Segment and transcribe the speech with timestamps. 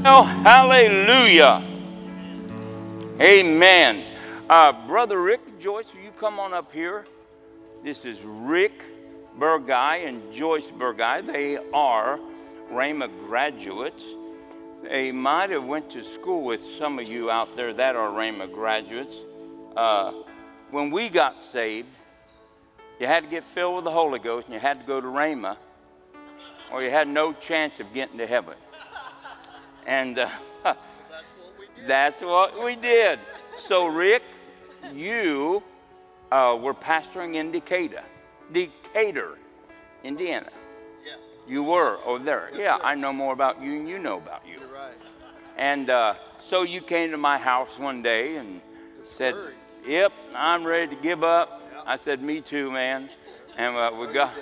[0.00, 1.64] Well, hallelujah.
[3.20, 4.04] Amen.
[4.48, 7.04] Uh, Brother Rick, Joyce, will you come on up here?
[7.82, 8.84] This is Rick
[9.40, 11.26] Burgay and Joyce Burgay.
[11.26, 12.20] They are
[12.70, 14.04] Rhema graduates.
[14.84, 18.54] They might have went to school with some of you out there that are Rhema
[18.54, 19.16] graduates.
[19.76, 20.12] Uh,
[20.70, 21.88] when we got saved,
[23.00, 25.08] you had to get filled with the Holy Ghost and you had to go to
[25.08, 25.56] Rhema,
[26.70, 28.54] or you had no chance of getting to heaven.
[29.88, 30.28] And uh,
[31.86, 33.18] that's what we did.
[33.56, 34.22] So, Rick,
[34.92, 35.62] you
[36.30, 38.02] uh, were pastoring in Decatur,
[38.52, 39.38] Decatur,
[40.04, 40.50] Indiana.
[41.06, 41.14] Yeah,
[41.48, 42.50] You were over there.
[42.52, 42.82] Yes, yeah, sir.
[42.84, 44.60] I know more about you than you know about you.
[44.60, 44.92] you're right.
[45.56, 46.14] And uh,
[46.46, 48.60] so you came to my house one day and
[49.02, 49.56] said, Discouraged.
[49.86, 51.82] "Yep, I'm ready to give up." Yeah.
[51.86, 53.08] I said, "Me too, man."
[53.56, 54.34] And uh, we got.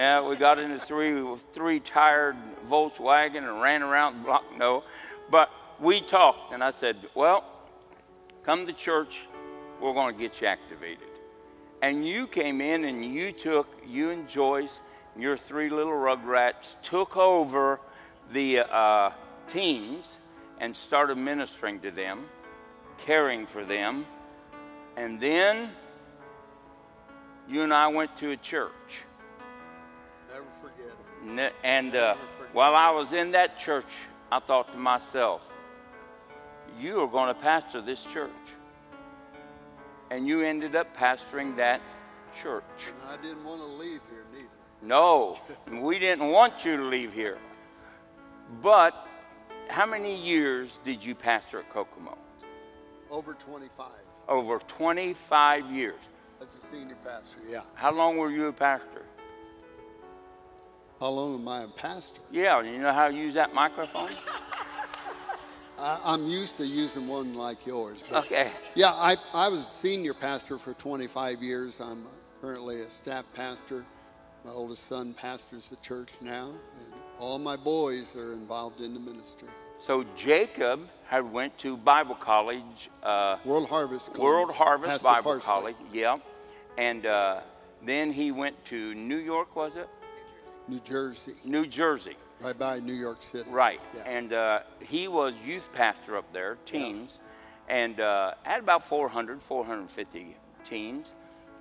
[0.00, 1.22] Yeah, we got in a three
[1.52, 2.34] three tired
[2.70, 4.44] Volkswagen and ran around the block.
[4.56, 4.82] No,
[5.30, 7.44] but we talked, and I said, "Well,
[8.42, 9.26] come to church.
[9.78, 11.10] We're going to get you activated."
[11.82, 14.78] And you came in and you took you and Joyce,
[15.12, 17.78] and your three little rugrats, took over
[18.32, 19.10] the uh,
[19.48, 20.16] teens
[20.60, 22.24] and started ministering to them,
[22.96, 24.06] caring for them,
[24.96, 25.72] and then
[27.46, 29.04] you and I went to a church.
[30.32, 31.26] Never forget it.
[31.26, 32.54] Ne- And uh, forget.
[32.54, 33.86] while I was in that church,
[34.32, 35.42] I thought to myself,
[36.78, 38.30] you are going to pastor this church.
[40.10, 41.80] And you ended up pastoring that
[42.40, 42.64] church.
[42.88, 44.48] And I didn't want to leave here neither.
[44.82, 45.34] No,
[45.80, 47.38] we didn't want you to leave here.
[48.62, 49.06] But
[49.68, 52.16] how many years did you pastor at Kokomo?
[53.10, 53.86] Over 25
[54.28, 56.00] Over 25 years.
[56.40, 57.38] as a senior pastor.
[57.48, 57.60] Yeah.
[57.74, 59.04] How long were you a pastor?
[61.00, 62.20] How long am I a pastor?
[62.30, 64.10] Yeah, you know how to use that microphone?
[65.78, 68.04] I, I'm used to using one like yours.
[68.12, 68.50] Okay.
[68.74, 71.80] yeah, I, I was a senior pastor for 25 years.
[71.80, 72.04] I'm
[72.42, 73.82] currently a staff pastor.
[74.44, 79.00] My oldest son pastors the church now, and all my boys are involved in the
[79.00, 79.48] ministry.
[79.82, 84.18] So Jacob had went to Bible college, uh, World Harvest.
[84.18, 85.72] World Harvest Pastor Bible Parsley.
[85.72, 86.18] College, yeah.
[86.76, 87.40] And uh,
[87.86, 89.88] then he went to New York, was it?
[90.70, 92.16] New Jersey, New Jersey.
[92.40, 93.50] right by New York City.
[93.50, 93.80] Right.
[93.94, 94.02] Yeah.
[94.06, 97.18] And uh, he was youth pastor up there, teens,
[97.68, 101.08] and uh, had about 400, 450 teens.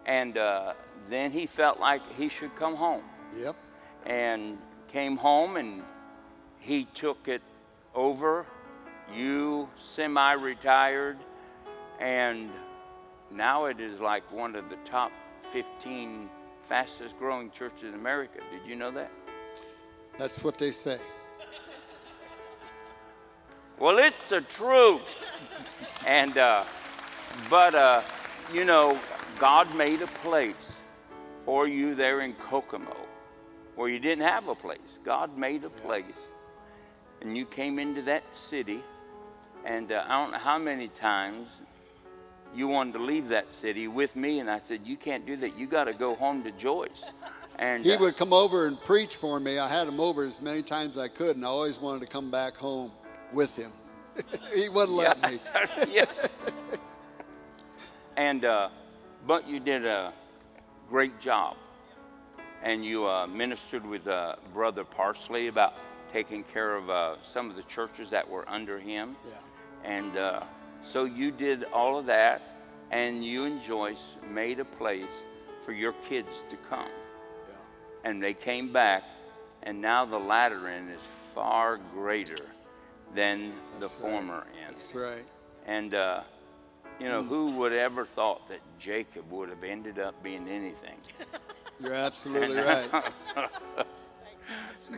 [0.05, 0.73] And uh,
[1.09, 3.03] then he felt like he should come home
[3.35, 3.55] Yep.
[4.05, 5.81] and came home and
[6.59, 7.41] he took it
[7.95, 8.45] over.
[9.15, 11.17] You semi retired,
[11.99, 12.51] and
[13.31, 15.11] now it is like one of the top
[15.51, 16.29] 15
[16.69, 18.39] fastest growing church in America.
[18.51, 19.11] Did you know that?
[20.19, 20.99] That's what they say.
[23.79, 25.01] Well, it's the truth.
[26.05, 26.63] and, uh,
[27.49, 28.03] but, uh,
[28.53, 28.99] you know,
[29.39, 30.55] God made a place
[31.45, 32.95] for you there in Kokomo
[33.75, 34.79] where you didn't have a place.
[35.05, 36.03] God made a place.
[37.21, 38.81] And you came into that city,
[39.65, 41.47] and uh, I don't know how many times
[42.55, 45.57] you wanted to leave that city with me, and I said, You can't do that.
[45.57, 47.03] You got to go home to Joyce.
[47.57, 49.59] And He uh, would come over and preach for me.
[49.59, 52.07] I had him over as many times as I could, and I always wanted to
[52.07, 52.91] come back home
[53.33, 53.71] with him.
[54.55, 55.39] he wouldn't let me.
[55.91, 56.05] yeah.
[58.17, 58.69] And uh,
[59.27, 60.13] but you did a
[60.89, 61.55] great job,
[62.63, 65.73] and you uh, ministered with uh, Brother Parsley about
[66.11, 69.31] taking care of uh, some of the churches that were under him, Yeah.
[69.83, 70.43] and uh,
[70.87, 72.41] so you did all of that,
[72.91, 75.05] and you and Joyce made a place
[75.65, 76.87] for your kids to come,
[77.47, 77.53] Yeah.
[78.05, 79.03] and they came back,
[79.63, 81.01] and now the latter end is
[81.35, 82.45] far greater
[83.15, 84.11] than That's the right.
[84.11, 84.69] former end.
[84.75, 85.25] That's right.
[85.65, 86.21] And, uh,
[86.99, 90.97] you know, who would ever thought that Jacob would have ended up being anything?
[91.79, 92.89] You're absolutely right.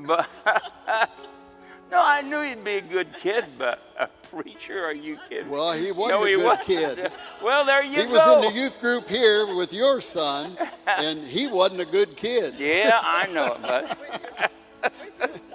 [0.06, 0.30] But,
[1.92, 5.50] no, I knew he'd be a good kid, but a preacher, are you kidding?
[5.50, 6.68] Well, he wasn't no, a he good wasn't.
[6.68, 7.12] kid.
[7.44, 8.04] Well, there you He go.
[8.04, 10.56] He was in the youth group here with your son,
[10.86, 12.54] and he wasn't a good kid.
[12.58, 14.52] Yeah, I know it, but.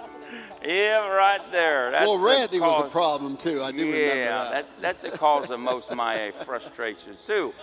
[0.65, 1.91] yeah, right there.
[1.91, 3.63] That's well, Randy was a problem too.
[3.63, 4.65] I do remember yeah, that.
[4.81, 7.53] that's the cause of most of my frustrations too.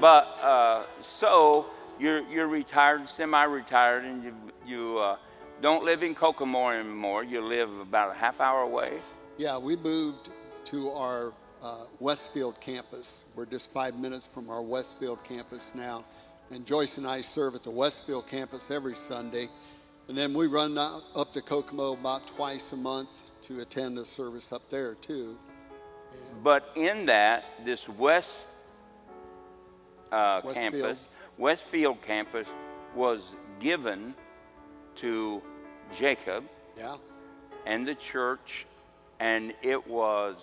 [0.00, 1.66] But uh, so
[2.00, 4.34] you're you're retired, semi-retired, and you
[4.66, 5.16] you uh,
[5.62, 7.24] don't live in Kokomo anymore.
[7.24, 8.98] You live about a half hour away.
[9.38, 10.30] Yeah, we moved
[10.66, 11.32] to our
[11.62, 13.24] uh, Westfield campus.
[13.34, 16.04] We're just five minutes from our Westfield campus now.
[16.50, 19.48] And Joyce and I serve at the Westfield campus every Sunday.
[20.08, 24.52] And then we run up to Kokomo about twice a month to attend a service
[24.52, 25.36] up there too.
[26.44, 28.30] But in that, this West
[30.12, 30.72] uh, Westfield.
[30.72, 30.98] campus,
[31.38, 32.46] Westfield campus,
[32.94, 33.20] was
[33.58, 34.14] given
[34.96, 35.42] to
[35.96, 36.44] Jacob
[36.76, 36.96] Yeah.
[37.66, 38.66] and the church,
[39.20, 40.36] and it was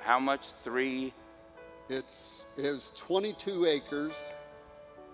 [0.00, 0.46] how much?
[0.62, 1.12] Three.
[1.88, 4.32] It's it was 22 acres.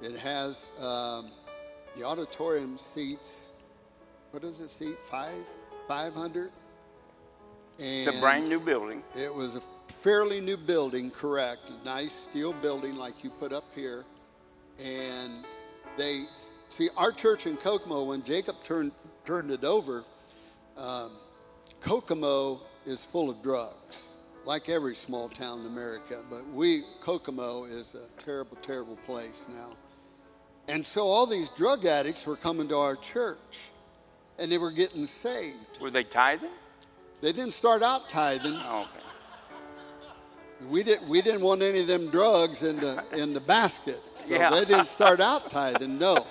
[0.02, 1.30] It has um,
[1.96, 3.52] the auditorium seats.
[4.30, 4.96] What does it seat?
[5.10, 5.44] Five,
[5.88, 6.50] 500.
[7.78, 9.02] And It's a brand new building.
[9.14, 11.70] It was a fairly new building, correct?
[11.70, 14.04] A nice steel building like you put up here.
[14.82, 15.44] And
[15.96, 16.24] they
[16.72, 18.04] see our church in Kokomo.
[18.04, 18.92] When Jacob turned
[19.24, 20.04] turned it over,
[20.76, 21.12] um,
[21.80, 26.22] Kokomo is full of drugs, like every small town in America.
[26.28, 29.76] But we Kokomo is a terrible, terrible place now.
[30.68, 33.68] And so all these drug addicts were coming to our church,
[34.38, 35.80] and they were getting saved.
[35.80, 36.50] Were they tithing?
[37.20, 38.54] They didn't start out tithing.
[38.54, 38.98] Oh, okay.
[40.68, 44.00] We didn't we didn't want any of them drugs in the in the basket.
[44.14, 44.50] So Yeah.
[44.50, 46.24] they didn't start out tithing, no.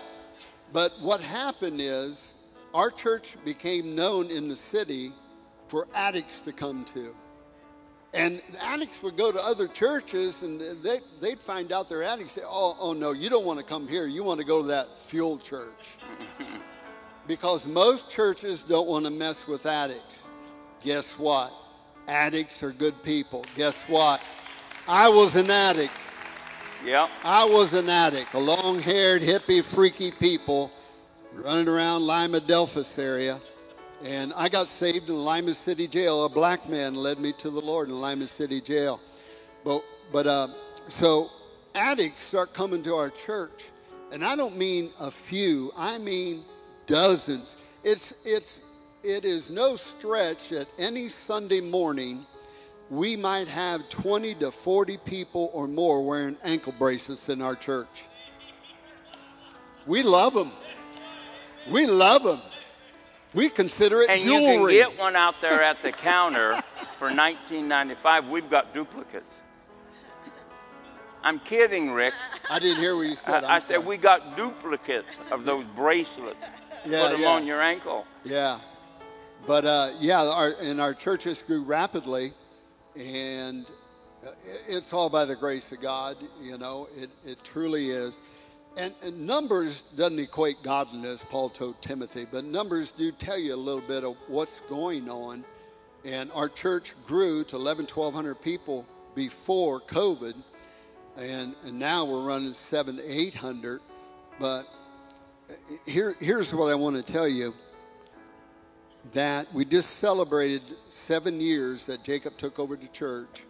[0.74, 2.36] But what happened is
[2.74, 5.12] our church became known in the city
[5.68, 7.16] for addicts to come to.
[8.14, 12.34] And addicts would go to other churches and they, they'd find out they're addicts.
[12.34, 14.06] Say, oh, oh no, you don't want to come here.
[14.06, 15.98] You want to go to that fuel church.
[17.28, 20.28] because most churches don't want to mess with addicts.
[20.84, 21.54] Guess what?
[22.08, 23.46] Addicts are good people.
[23.56, 24.22] Guess what?
[24.88, 25.94] I was an addict.
[26.84, 27.10] Yep.
[27.24, 30.72] I was an addict, a long haired, hippie, freaky people
[31.32, 33.40] running around Lima Delphos area.
[34.04, 36.26] And I got saved in Lima City Jail.
[36.26, 39.00] A black man led me to the Lord in Lima City Jail.
[39.64, 40.48] But, but uh,
[40.88, 41.30] so
[41.76, 43.70] addicts start coming to our church.
[44.12, 46.44] And I don't mean a few, I mean
[46.88, 47.58] dozens.
[47.84, 48.64] It's, it's,
[49.04, 52.26] it is no stretch that any Sunday morning
[52.92, 58.06] we might have 20 to 40 people or more wearing ankle bracelets in our church.
[59.88, 60.52] We love them.
[61.70, 62.42] We love them.
[63.34, 64.76] We consider it And jewelry.
[64.76, 66.54] you can get one out there at the counter
[67.00, 68.30] for 19.95.
[68.30, 69.24] We've got duplicates.
[71.24, 72.14] I'm kidding, Rick.
[72.50, 73.46] I didn't hear what you said.
[73.46, 73.88] I, I I'm said sorry.
[73.88, 76.36] we got duplicates of those bracelets.
[76.86, 77.28] Yeah, Put them yeah.
[77.30, 78.06] on your ankle.
[78.26, 78.60] Yeah,
[79.48, 82.34] but uh, yeah, our, and our churches grew rapidly,
[82.96, 83.66] and
[84.26, 84.30] uh,
[84.68, 86.16] it's all by the grace of God.
[86.42, 88.22] You know, it, it truly is.
[88.78, 93.58] And, and numbers doesn't equate godliness, Paul told Timothy, but numbers do tell you a
[93.58, 95.44] little bit of what's going on.
[96.06, 100.36] And our church grew to 11, 1,200 people before COVID,
[101.18, 103.82] and, and now we're running seven 800.
[104.40, 104.64] But
[105.86, 107.54] here, here's what I want to tell you
[109.14, 113.46] that we just celebrated seven years that Jacob took over the church,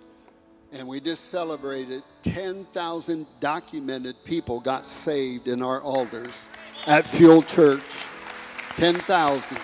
[0.72, 6.50] and we just celebrated 10,000 documented people got saved in our altars
[6.88, 8.08] at Fuel Church.
[8.76, 9.58] 10,000.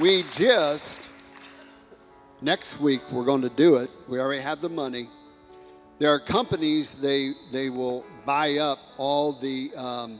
[0.00, 1.10] We just,
[2.40, 3.90] next week, we're going to do it.
[4.08, 5.08] We already have the money.
[6.00, 10.18] There are companies, they, they will buy up all the um,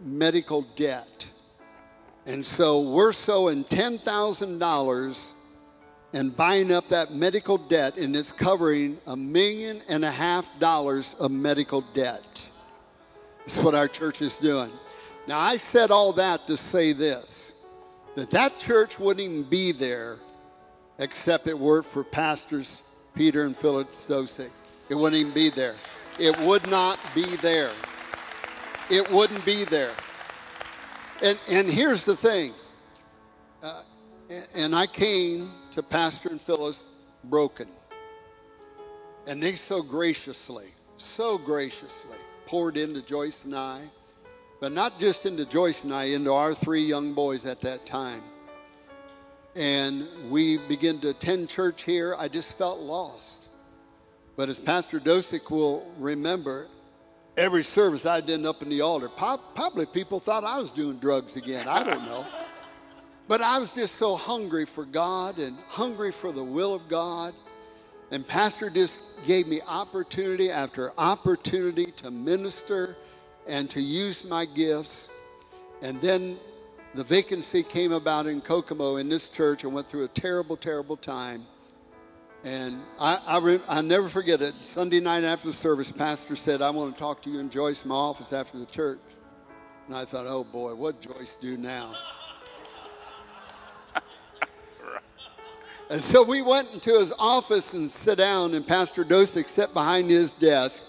[0.00, 1.31] medical debt.
[2.26, 5.32] And so we're sowing $10,000
[6.12, 11.14] and buying up that medical debt, and it's covering a million and a half dollars
[11.18, 12.50] of medical debt.
[13.38, 14.70] That's what our church is doing.
[15.26, 17.54] Now, I said all that to say this
[18.14, 20.18] that that church wouldn't even be there
[20.98, 22.82] except it were for pastors
[23.14, 24.50] Peter and Phyllis Dosick.
[24.88, 25.74] It wouldn't even be there.
[26.18, 27.70] It would not be there.
[28.90, 29.92] It wouldn't be there.
[31.22, 32.52] And, and here's the thing.
[33.62, 33.82] Uh,
[34.56, 36.90] and- I came to Pastor and Phyllis
[37.24, 37.68] broken.
[39.28, 43.82] And they so graciously, so graciously poured into Joyce and I,
[44.60, 48.22] but not just into Joyce and I, into our three young boys at that time.
[49.54, 52.16] And we began to attend church here.
[52.18, 53.48] I just felt lost.
[54.34, 56.66] But as Pastor Dosick will remember,
[57.36, 59.08] every service I'd end up in the altar.
[59.08, 61.68] Probably people thought I was doing drugs again.
[61.68, 62.26] I don't know.
[63.28, 67.32] But I was just so hungry for God and hungry for the will of God.
[68.10, 72.96] And Pastor just gave me opportunity after opportunity to minister
[73.48, 75.08] and to use my gifts.
[75.82, 76.36] And then
[76.94, 80.96] the vacancy came about in Kokomo in this church and went through a terrible, terrible
[80.96, 81.46] time.
[82.44, 84.54] And I, I, re, I never forget it.
[84.56, 87.84] Sunday night after the service, pastor said, I want to talk to you and Joyce
[87.84, 88.98] in my office after the church.
[89.86, 91.94] And I thought, oh boy, what Joyce do now?
[95.90, 100.10] and so we went into his office and sat down, and Pastor Dosick sat behind
[100.10, 100.82] his desk,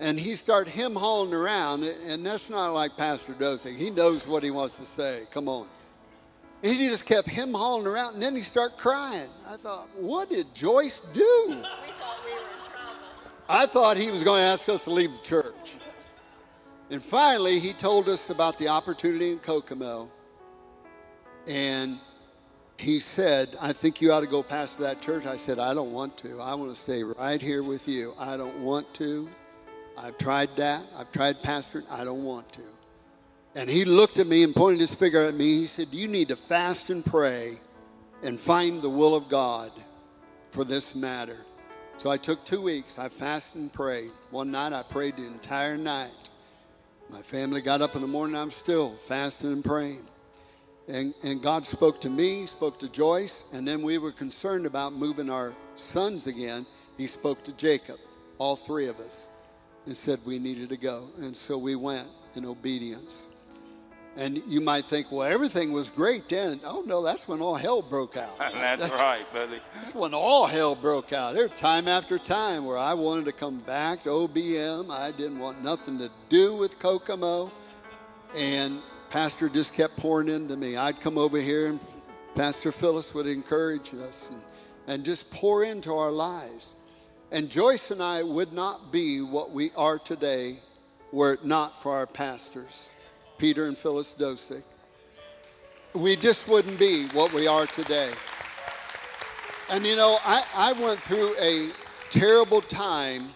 [0.00, 1.84] and he started him hauling around.
[1.84, 3.76] And that's not like Pastor Dosick.
[3.76, 5.26] He knows what he wants to say.
[5.30, 5.68] Come on.
[6.62, 9.28] He just kept him hauling around, and then he started crying.
[9.48, 11.44] I thought, what did Joyce do?
[11.48, 13.00] We thought we were in trouble.
[13.48, 15.74] I thought he was going to ask us to leave the church.
[16.90, 20.08] And finally, he told us about the opportunity in Kokomo.
[21.48, 21.98] And
[22.78, 25.26] he said, I think you ought to go past that church.
[25.26, 26.40] I said, I don't want to.
[26.40, 28.14] I want to stay right here with you.
[28.18, 29.28] I don't want to.
[29.98, 30.84] I've tried that.
[30.96, 31.90] I've tried pastoring.
[31.90, 32.62] I don't want to.
[33.54, 35.58] And he looked at me and pointed his finger at me.
[35.60, 37.58] He said, You need to fast and pray
[38.22, 39.70] and find the will of God
[40.50, 41.36] for this matter.
[41.98, 42.98] So I took two weeks.
[42.98, 44.10] I fasted and prayed.
[44.30, 46.10] One night I prayed the entire night.
[47.10, 48.36] My family got up in the morning.
[48.36, 50.02] I'm still fasting and praying.
[50.88, 54.94] And, and God spoke to me, spoke to Joyce, and then we were concerned about
[54.94, 56.66] moving our sons again.
[56.98, 57.98] He spoke to Jacob,
[58.38, 59.28] all three of us,
[59.86, 61.08] and said we needed to go.
[61.18, 63.28] And so we went in obedience.
[64.16, 66.60] And you might think, well, everything was great then.
[66.64, 68.38] Oh, no, that's when all hell broke out.
[68.38, 69.58] That's right, buddy.
[69.74, 71.32] That's when all hell broke out.
[71.32, 74.90] There time after time where I wanted to come back to OBM.
[74.90, 77.50] I didn't want nothing to do with Kokomo.
[78.36, 80.76] And Pastor just kept pouring into me.
[80.76, 81.80] I'd come over here and
[82.34, 84.40] Pastor Phyllis would encourage us and,
[84.88, 86.74] and just pour into our lives.
[87.30, 90.56] And Joyce and I would not be what we are today
[91.12, 92.90] were it not for our pastors,
[93.42, 94.62] Peter and Phyllis Dosick.
[95.94, 98.12] We just wouldn't be what we are today.
[99.68, 101.70] And you know, I, I went through a
[102.08, 103.30] terrible time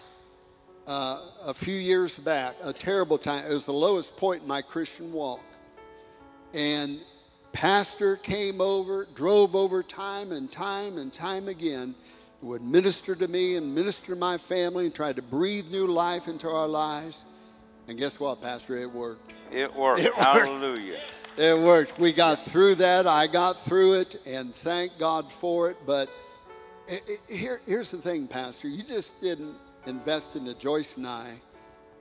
[0.87, 3.51] uh, a few years back, a terrible time.
[3.51, 5.41] It was the lowest point in my Christian walk.
[6.53, 7.01] And
[7.51, 11.95] pastor came over, drove over time and time and time again,
[12.41, 16.29] would minister to me and minister to my family and tried to breathe new life
[16.29, 17.25] into our lives.
[17.87, 18.77] And guess what, Pastor?
[18.77, 19.33] It worked.
[19.51, 20.01] It worked.
[20.01, 20.25] It worked.
[20.25, 20.99] Hallelujah.
[21.37, 21.99] It worked.
[21.99, 23.07] We got through that.
[23.07, 25.77] I got through it, and thank God for it.
[25.85, 26.09] But
[26.87, 28.67] it, it, here, here's the thing, Pastor.
[28.67, 31.33] You just didn't invest into Joyce and I.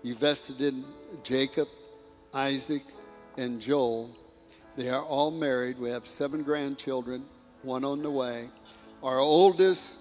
[0.02, 0.84] You invested in
[1.22, 1.68] Jacob,
[2.34, 2.82] Isaac,
[3.38, 4.10] and Joel.
[4.76, 5.78] They are all married.
[5.78, 7.24] We have seven grandchildren,
[7.62, 8.48] one on the way.
[9.02, 10.00] Our oldest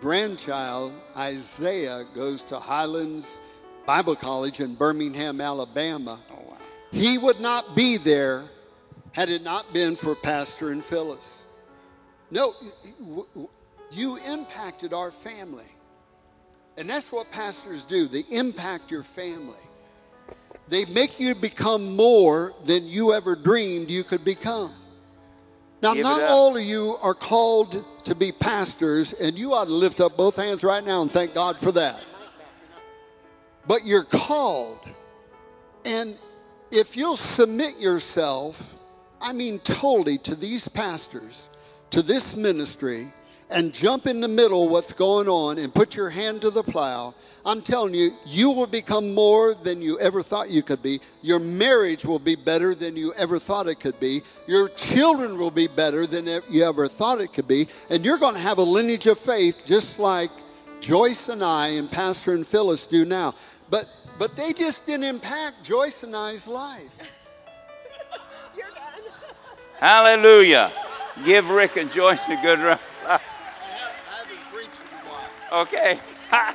[0.00, 3.40] grandchild, Isaiah, goes to Highlands
[3.86, 6.20] Bible College in Birmingham, Alabama.
[6.30, 6.56] Oh, wow.
[6.90, 8.42] He would not be there
[9.12, 11.46] had it not been for Pastor and Phyllis.
[12.30, 12.54] No,
[13.92, 15.64] you impacted our family.
[16.76, 19.54] And that's what pastors do they impact your family.
[20.68, 24.72] They make you become more than you ever dreamed you could become.
[25.80, 29.72] Now, Give not all of you are called to be pastors, and you ought to
[29.72, 32.02] lift up both hands right now and thank God for that.
[33.66, 34.80] But you're called.
[35.84, 36.16] And
[36.70, 38.74] if you'll submit yourself,
[39.20, 41.50] I mean totally, to these pastors,
[41.90, 43.08] to this ministry,
[43.48, 47.14] and jump in the middle what's going on and put your hand to the plow,
[47.44, 51.00] I'm telling you, you will become more than you ever thought you could be.
[51.22, 54.22] Your marriage will be better than you ever thought it could be.
[54.48, 57.68] Your children will be better than you ever thought it could be.
[57.88, 60.30] And you're going to have a lineage of faith just like
[60.80, 63.34] Joyce and I and Pastor and Phyllis do now.
[63.70, 66.94] But but they just didn't impact Joyce and I's life.
[68.56, 69.12] You're done.
[69.78, 70.72] Hallelujah.
[71.24, 72.80] Give Rick and Joyce a good round.
[73.06, 73.20] I
[74.10, 75.62] haven't preached in a while.
[75.62, 75.98] Okay.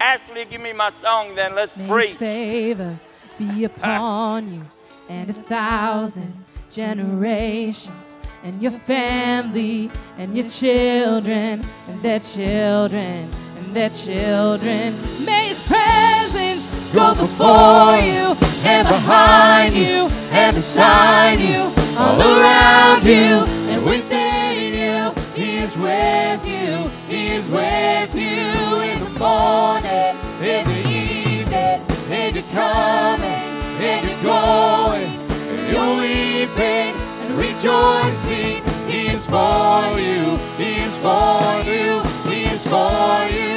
[0.00, 1.54] Ashley, give me my song then.
[1.54, 2.98] Let's May his favor
[3.38, 4.66] be upon you
[5.08, 13.90] and a thousand generations, and your family, and your children, and their children, and their
[13.90, 14.94] children.
[15.24, 23.44] May his presence go before you, and behind you, and beside you, all around you,
[23.70, 25.12] and within you.
[25.34, 32.34] He is with you, he is with you in the morning, in the evening, and
[32.34, 33.46] you're coming,
[33.88, 38.62] and you're going, and you're weeping and rejoicing.
[38.90, 43.49] He is for you, He is for you, He is for you,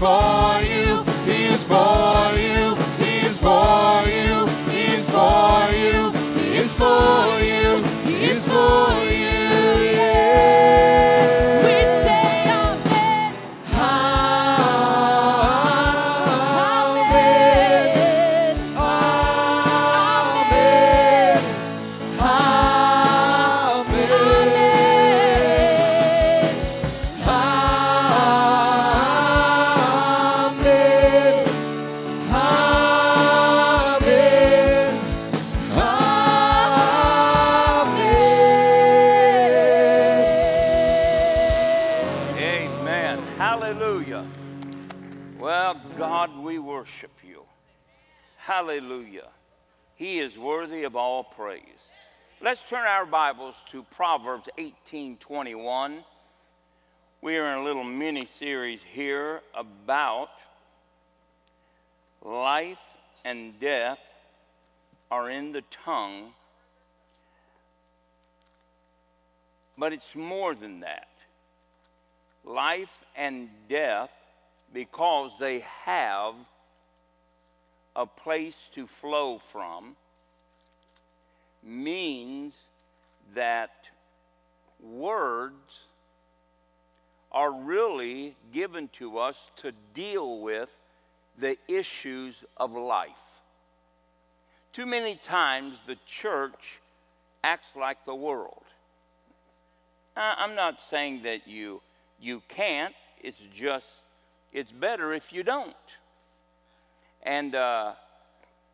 [0.00, 1.04] for you.
[1.26, 2.74] He is for you.
[3.04, 4.46] He is for you.
[4.72, 6.10] He is for you.
[6.40, 7.49] He is for you.
[51.20, 51.62] All praise.
[52.40, 56.02] Let's turn our Bibles to Proverbs 18:21.
[57.20, 60.30] We are in a little mini series here about
[62.22, 62.80] life
[63.22, 64.00] and death
[65.10, 66.32] are in the tongue.
[69.76, 71.10] But it's more than that
[72.44, 74.10] life and death
[74.72, 76.34] because they have
[77.94, 79.96] a place to flow from
[81.62, 82.54] means
[83.34, 83.70] that
[84.82, 85.80] words
[87.32, 90.70] are really given to us to deal with
[91.38, 93.10] the issues of life.
[94.72, 96.80] Too many times the church
[97.42, 98.64] acts like the world.
[100.16, 101.80] I'm not saying that you
[102.20, 102.94] you can't.
[103.22, 103.86] It's just
[104.52, 105.74] it's better if you don't.
[107.22, 107.92] And uh,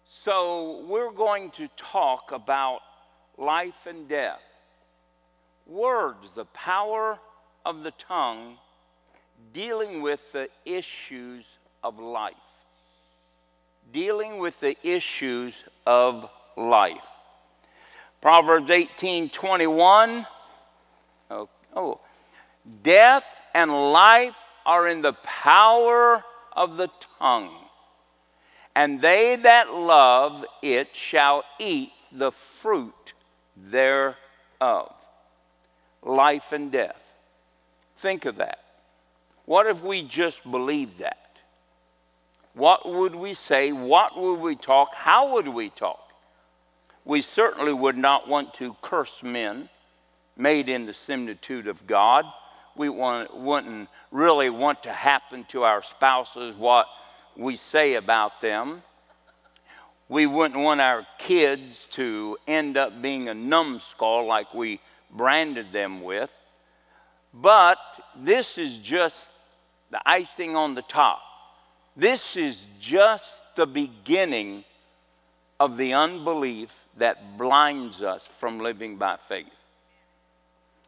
[0.08, 2.80] so we're going to talk about
[3.38, 4.42] life and death.
[5.66, 7.18] Words, the power
[7.64, 8.56] of the tongue,
[9.52, 11.44] dealing with the issues
[11.82, 12.34] of life.
[13.92, 15.54] Dealing with the issues
[15.86, 17.06] of life.
[18.20, 20.26] Proverbs 18 21.
[21.30, 22.00] Oh, oh,
[22.82, 26.88] death and life are in the power of the
[27.18, 27.65] tongue,
[28.76, 33.14] and they that love it shall eat the fruit
[33.56, 34.92] thereof.
[36.02, 37.02] Life and death.
[37.96, 38.58] Think of that.
[39.46, 41.38] What if we just believed that?
[42.52, 43.72] What would we say?
[43.72, 44.94] What would we talk?
[44.94, 46.10] How would we talk?
[47.06, 49.70] We certainly would not want to curse men
[50.36, 52.26] made in the similitude of God.
[52.76, 56.86] We want, wouldn't really want to happen to our spouses what
[57.36, 58.82] we say about them.
[60.08, 66.02] We wouldn't want our kids to end up being a numbskull like we branded them
[66.02, 66.32] with.
[67.34, 67.78] But
[68.16, 69.30] this is just
[69.90, 71.20] the icing on the top.
[71.96, 74.64] This is just the beginning
[75.58, 79.46] of the unbelief that blinds us from living by faith.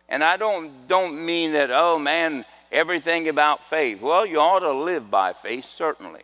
[0.08, 4.00] And I don't, don't mean that, oh man, everything about faith.
[4.00, 6.22] Well, you ought to live by faith, certainly.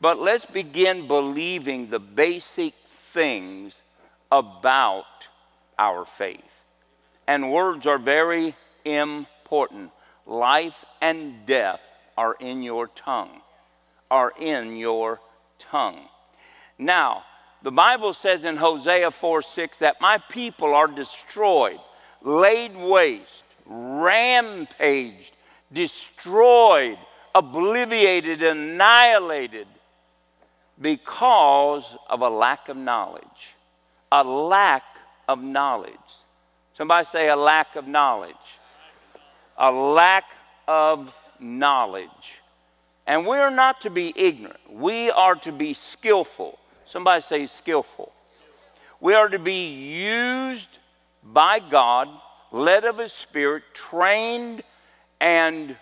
[0.00, 3.80] But let's begin believing the basic things
[4.30, 5.04] about
[5.78, 6.64] our faith.
[7.26, 8.54] And words are very
[8.84, 9.90] important.
[10.26, 11.80] Life and death
[12.16, 13.40] are in your tongue,
[14.10, 15.20] are in your
[15.58, 16.08] tongue.
[16.78, 17.24] Now,
[17.62, 21.80] the Bible says in Hosea 4 6 that my people are destroyed,
[22.22, 25.32] laid waste, rampaged,
[25.72, 26.98] destroyed,
[27.34, 29.66] obliviated, annihilated
[30.80, 33.54] because of a lack of knowledge.
[34.12, 34.84] A lack
[35.28, 35.92] of knowledge.
[36.74, 38.34] Somebody say a lack of knowledge.
[39.58, 40.24] A lack
[40.68, 42.34] of knowledge.
[43.06, 46.58] And we're not to be ignorant, we are to be skillful.
[46.84, 48.12] Somebody say skillful.
[49.00, 50.78] We are to be used
[51.22, 52.08] by God,
[52.52, 54.62] led of His Spirit, trained
[55.20, 55.76] and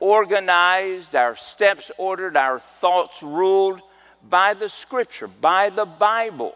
[0.00, 3.80] organized, our steps ordered, our thoughts ruled
[4.28, 6.54] by the Scripture, by the Bible.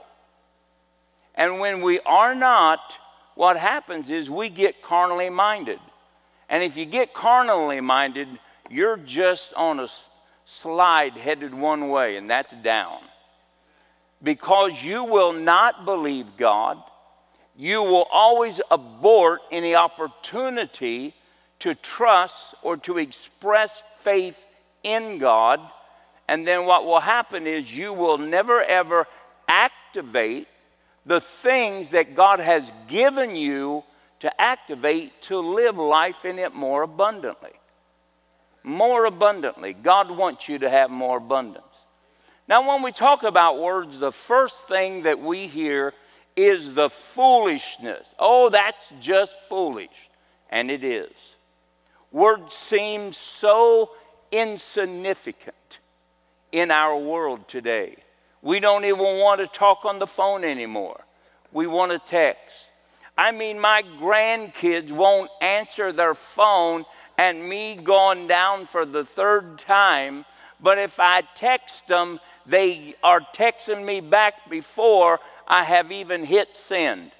[1.34, 2.80] And when we are not,
[3.34, 5.78] what happens is we get carnally minded.
[6.48, 8.28] And if you get carnally minded,
[8.68, 9.88] you're just on a
[10.44, 12.98] slide headed one way, and that's down.
[14.22, 16.82] Because you will not believe God,
[17.56, 21.14] you will always abort any opportunity
[21.60, 24.46] to trust or to express faith
[24.82, 25.60] in God.
[26.28, 29.06] And then what will happen is you will never ever
[29.48, 30.48] activate
[31.06, 33.84] the things that God has given you
[34.20, 37.52] to activate to live life in it more abundantly.
[38.62, 39.72] More abundantly.
[39.72, 41.64] God wants you to have more abundance.
[42.46, 45.94] Now, when we talk about words, the first thing that we hear
[46.36, 48.06] is the foolishness.
[48.18, 49.88] Oh, that's just foolish.
[50.50, 51.12] And it is.
[52.12, 53.90] Words seem so
[54.32, 55.78] insignificant
[56.52, 57.96] in our world today.
[58.42, 61.00] We don't even want to talk on the phone anymore.
[61.52, 62.54] We want to text.
[63.16, 66.84] I mean, my grandkids won't answer their phone
[67.18, 70.24] and me going down for the third time,
[70.58, 76.56] but if I text them, they are texting me back before I have even hit
[76.56, 77.12] send.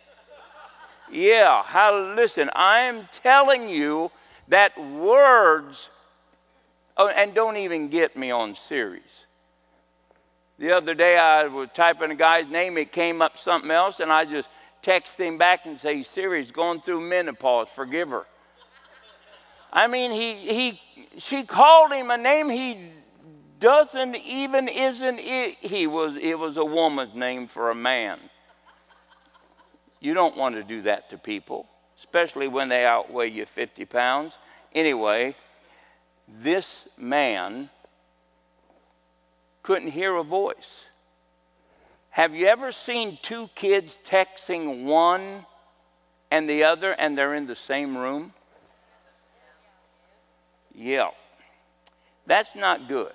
[1.13, 4.11] Yeah, how, listen, I am telling you
[4.51, 5.89] that words,
[6.97, 9.03] oh, and don't even get me on series.
[10.59, 14.13] The other day I was typing a guy's name, it came up something else, and
[14.13, 14.49] I just
[14.83, 18.27] text him back and say, Siri's going through menopause, forgive her.
[19.73, 20.81] I mean, he, he,
[21.19, 22.91] she called him a name he
[23.61, 25.59] doesn't even, isn't it?
[25.61, 28.19] He was, it was a woman's name for a man.
[30.01, 31.67] You don't want to do that to people,
[32.01, 34.35] especially when they outweigh you 50 pounds.
[34.75, 35.37] Anyway,
[36.29, 37.71] this man
[39.63, 40.85] couldn't hear a voice.
[42.11, 45.47] Have you ever seen two kids texting one
[46.31, 48.33] and the other and they're in the same room?
[50.75, 51.11] Yeah.
[52.27, 53.13] That's not good.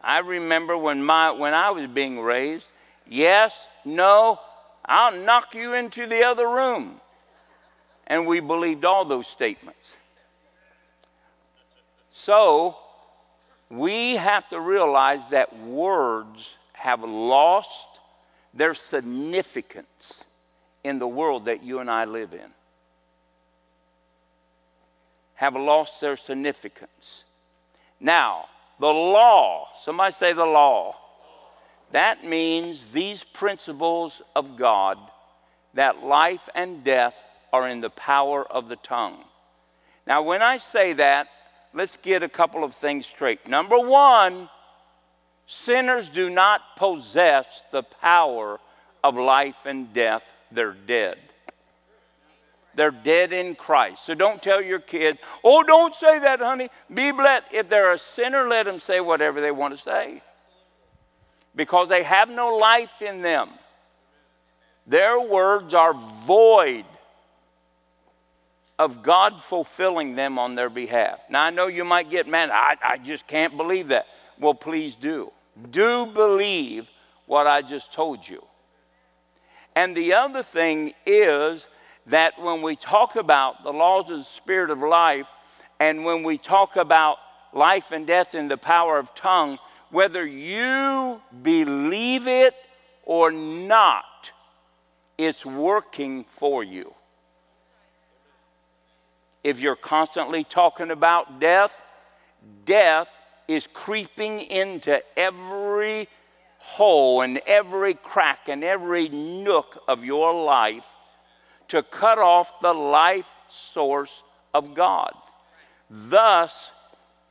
[0.00, 2.66] I remember when my when I was being raised,
[3.08, 4.40] yes, no,
[4.84, 7.00] I'll knock you into the other room.
[8.06, 9.78] And we believed all those statements.
[12.12, 12.76] So,
[13.70, 17.78] we have to realize that words have lost
[18.52, 20.20] their significance
[20.84, 22.50] in the world that you and I live in.
[25.34, 27.24] Have lost their significance.
[27.98, 28.46] Now,
[28.78, 30.96] the law, somebody say the law.
[31.92, 34.98] That means these principles of God
[35.74, 37.16] that life and death
[37.52, 39.22] are in the power of the tongue.
[40.06, 41.28] Now, when I say that,
[41.74, 43.46] let's get a couple of things straight.
[43.46, 44.48] Number one,
[45.46, 48.58] sinners do not possess the power
[49.04, 51.18] of life and death, they're dead.
[52.74, 54.06] They're dead in Christ.
[54.06, 56.70] So don't tell your kids, oh, don't say that, honey.
[56.92, 57.46] Be blessed.
[57.52, 60.22] If they're a sinner, let them say whatever they want to say.
[61.54, 63.50] Because they have no life in them.
[64.86, 65.94] Their words are
[66.26, 66.84] void
[68.78, 71.20] of God fulfilling them on their behalf.
[71.30, 72.50] Now, I know you might get mad.
[72.50, 74.06] I, I just can't believe that.
[74.40, 75.30] Well, please do.
[75.70, 76.88] Do believe
[77.26, 78.44] what I just told you.
[79.76, 81.66] And the other thing is
[82.06, 85.30] that when we talk about the laws of the Spirit of life,
[85.78, 87.18] and when we talk about
[87.52, 89.58] life and death in the power of tongue,
[89.92, 92.54] whether you believe it
[93.04, 94.30] or not,
[95.16, 96.92] it's working for you
[99.44, 101.80] if you're constantly talking about death,
[102.64, 103.10] death
[103.48, 106.08] is creeping into every
[106.58, 110.86] hole and every crack and every nook of your life
[111.68, 114.22] to cut off the life source
[114.54, 115.12] of God.
[115.90, 116.70] Thus,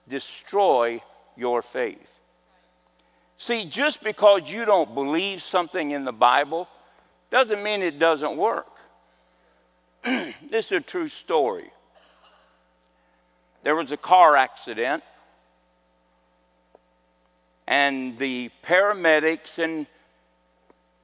[0.09, 1.01] destroy
[1.37, 2.10] your faith.
[3.41, 6.67] See, just because you don't believe something in the Bible
[7.31, 8.67] doesn't mean it doesn't work.
[10.03, 11.71] this is a true story
[13.63, 15.03] there was a car accident,
[17.67, 19.85] and the paramedics and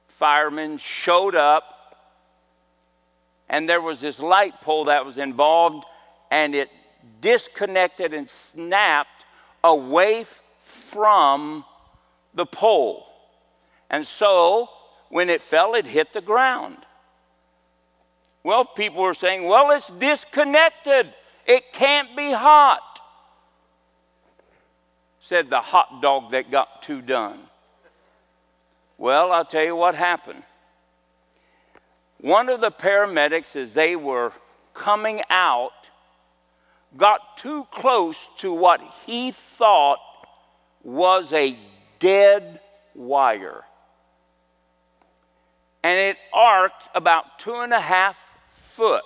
[0.08, 1.64] firemen showed up,
[3.48, 5.84] and there was this light pole that was involved,
[6.30, 6.68] and it
[7.20, 9.24] disconnected and snapped
[9.62, 10.24] away
[10.64, 11.64] from
[12.34, 13.06] the pole.
[13.90, 14.68] And so,
[15.08, 16.76] when it fell, it hit the ground.
[18.42, 21.12] Well, people were saying, well, it's disconnected.
[21.46, 23.00] It can't be hot,
[25.20, 27.40] said the hot dog that got too done.
[28.98, 30.42] Well, I'll tell you what happened.
[32.20, 34.32] One of the paramedics, as they were
[34.74, 35.70] coming out,
[36.96, 40.00] got too close to what he thought
[40.82, 41.56] was a
[41.98, 42.60] dead
[42.94, 43.64] wire.
[45.82, 48.18] And it arced about two and a half
[48.74, 49.02] foot.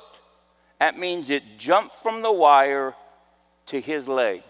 [0.81, 2.95] That means it jumped from the wire
[3.67, 4.43] to his leg.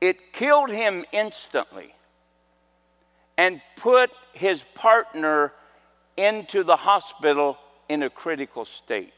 [0.00, 1.94] It killed him instantly
[3.38, 5.52] and put his partner
[6.16, 9.12] into the hospital in a critical state.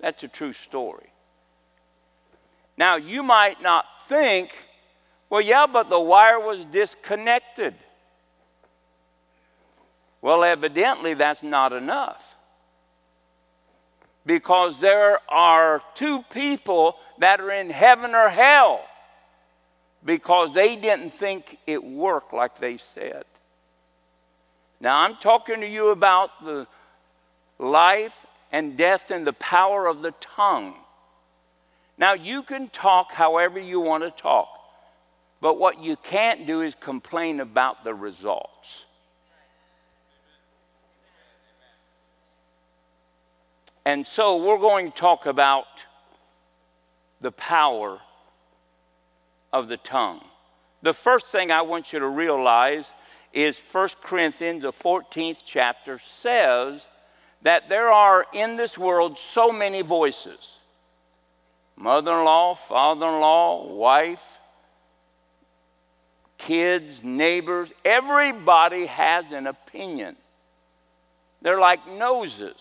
[0.00, 1.12] That's a true story.
[2.76, 4.54] Now, you might not think,
[5.28, 7.74] well, yeah, but the wire was disconnected.
[10.22, 12.24] Well, evidently, that's not enough.
[14.24, 18.84] Because there are two people that are in heaven or hell
[20.04, 23.24] because they didn't think it worked like they said.
[24.80, 26.66] Now, I'm talking to you about the
[27.58, 28.14] life
[28.52, 30.74] and death and the power of the tongue.
[31.98, 34.48] Now, you can talk however you want to talk,
[35.40, 38.82] but what you can't do is complain about the results.
[43.84, 45.66] And so, we're going to talk about
[47.20, 48.00] the power
[49.52, 50.24] of the tongue.
[50.82, 52.92] The first thing I want you to realize
[53.32, 56.84] is 1 Corinthians, the 14th chapter, says
[57.42, 60.38] that there are in this world so many voices
[61.76, 64.24] mother in law, father in law, wife,
[66.38, 67.70] kids, neighbors.
[67.84, 70.16] Everybody has an opinion.
[71.42, 72.56] They're like noses.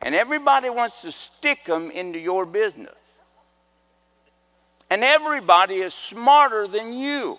[0.00, 2.94] And everybody wants to stick them into your business.
[4.90, 7.38] And everybody is smarter than you.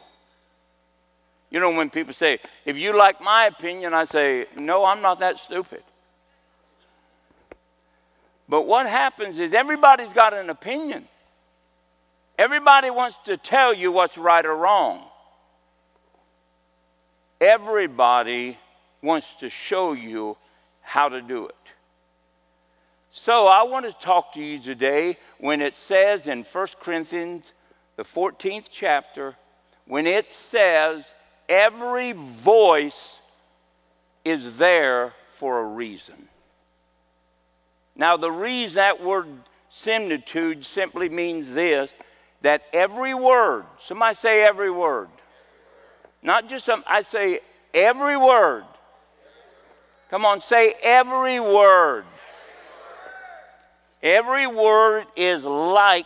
[1.52, 5.20] You know, when people say, if you like my opinion, I say, no, I'm not
[5.20, 5.84] that stupid.
[8.50, 11.08] But what happens is everybody's got an opinion.
[12.40, 15.04] Everybody wants to tell you what's right or wrong.
[17.39, 18.58] Everybody
[19.02, 20.38] wants to show you
[20.82, 21.56] how to do it.
[23.12, 27.54] So I want to talk to you today when it says in 1 Corinthians,
[27.96, 29.36] the 14th chapter,
[29.86, 31.06] when it says
[31.48, 33.19] every voice
[34.26, 36.28] is there for a reason.
[37.96, 39.28] Now, the reason that word
[39.69, 41.93] similitude simply means this
[42.41, 45.08] that every word, somebody say every word,
[46.24, 47.42] not just some, I say
[47.74, 48.64] every word.
[50.10, 52.06] Come on, say every word.
[54.02, 56.06] Every word is like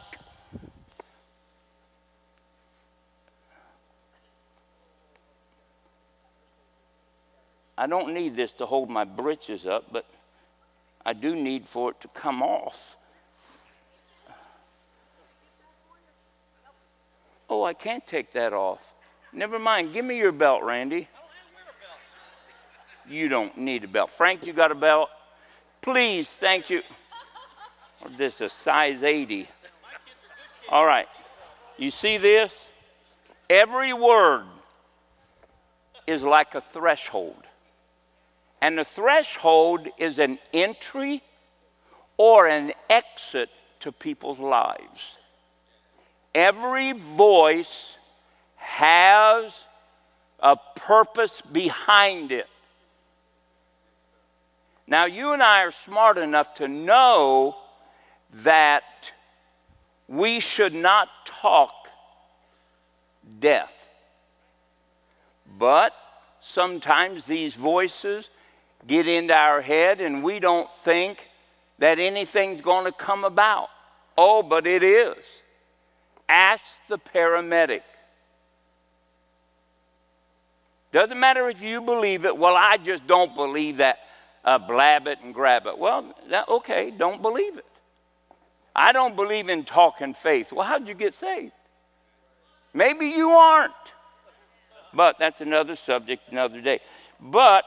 [7.78, 10.06] I don't need this to hold my britches up, but
[11.06, 12.96] I do need for it to come off.
[17.50, 18.82] Oh, I can't take that off.
[19.34, 19.94] Never mind.
[19.94, 21.08] Give me your belt, Randy.
[23.08, 24.12] You don't need a belt.
[24.12, 25.10] Frank, you got a belt?
[25.82, 26.82] Please, thank you.
[28.02, 29.48] Or this a size 80.
[30.70, 31.08] All right.
[31.78, 32.54] You see this?
[33.50, 34.46] Every word
[36.06, 37.44] is like a threshold.
[38.62, 41.22] And the threshold is an entry
[42.18, 43.50] or an exit
[43.82, 45.18] to people's lives.
[46.34, 47.97] Every voice
[48.58, 49.54] has
[50.40, 52.48] a purpose behind it.
[54.86, 57.56] Now, you and I are smart enough to know
[58.44, 58.84] that
[60.08, 61.74] we should not talk
[63.40, 63.74] death.
[65.58, 65.94] But
[66.42, 68.30] sometimes these voices
[68.86, 71.28] get into our head and we don't think
[71.80, 73.70] that anything's going to come about.
[74.18, 75.18] Oh, but it is.
[76.30, 77.82] Ask the paramedic.
[80.92, 82.38] Doesn't matter if you believe it.
[82.38, 84.00] Well, I just don't believe that.
[84.44, 85.78] Uh, blab it and grab it.
[85.78, 87.66] Well, that, okay, don't believe it.
[88.76, 90.54] I don't believe in talking faith.
[90.54, 91.52] Well, how'd you get saved?
[92.74, 93.74] Maybe you aren't.
[94.94, 96.80] But that's another subject, another day.
[97.20, 97.66] But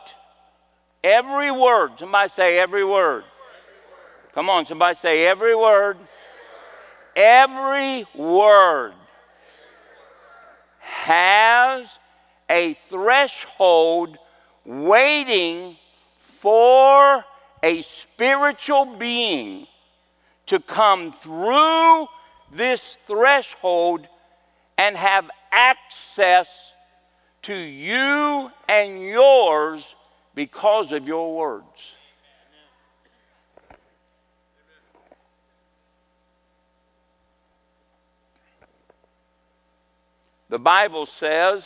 [1.03, 1.93] Every word.
[1.99, 3.25] Somebody say every word.
[4.35, 5.97] Come on, somebody say every word.
[7.17, 8.93] Every word
[10.79, 11.89] has
[12.51, 14.19] a threshold
[14.65, 15.77] waiting
[16.41, 17.25] for
[17.63, 19.67] a spiritual being
[20.47, 22.07] to come through
[22.53, 24.07] this threshold
[24.77, 26.49] and have access
[27.43, 29.95] to you and yours
[30.35, 31.65] because of your words.
[40.49, 41.65] The Bible says,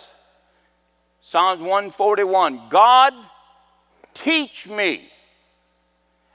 [1.27, 3.15] Psalms 141 God,
[4.13, 5.09] teach me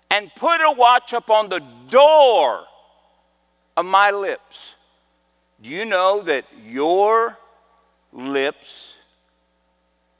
[0.09, 2.63] and put a watch upon the door
[3.77, 4.73] of my lips.
[5.61, 7.37] Do you know that your
[8.11, 8.93] lips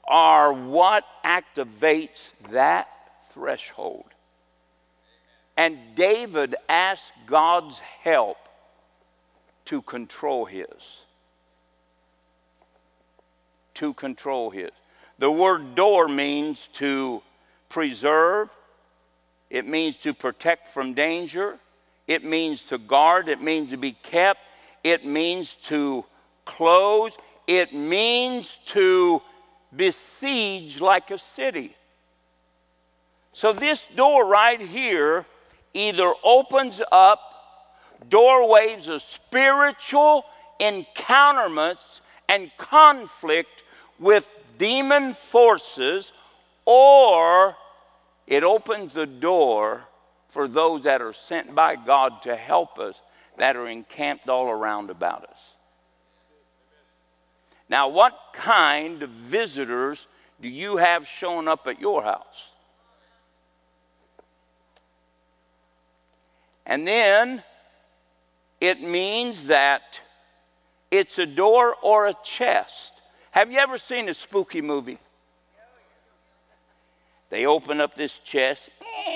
[0.06, 2.88] are what activates that
[3.34, 4.06] threshold?
[5.56, 8.38] And David asked God's help
[9.64, 10.68] to control his.
[13.80, 14.70] To control his.
[15.18, 17.22] The word door means to
[17.70, 18.50] preserve,
[19.48, 21.58] it means to protect from danger,
[22.06, 24.40] it means to guard, it means to be kept,
[24.84, 26.04] it means to
[26.44, 27.16] close,
[27.46, 29.22] it means to
[29.74, 31.74] besiege like a city.
[33.32, 35.24] So, this door right here
[35.72, 37.20] either opens up
[38.10, 40.26] doorways of spiritual
[40.60, 43.64] encounterments and conflict
[44.00, 46.10] with demon forces,
[46.64, 47.54] or
[48.26, 49.82] it opens the door
[50.30, 53.00] for those that are sent by God to help us
[53.36, 55.38] that are encamped all around about us.
[57.68, 60.06] Now, what kind of visitors
[60.40, 62.42] do you have showing up at your house?
[66.66, 67.42] And then
[68.60, 70.00] it means that
[70.90, 72.99] it's a door or a chest.
[73.30, 74.98] Have you ever seen a spooky movie?
[77.28, 78.68] They open up this chest,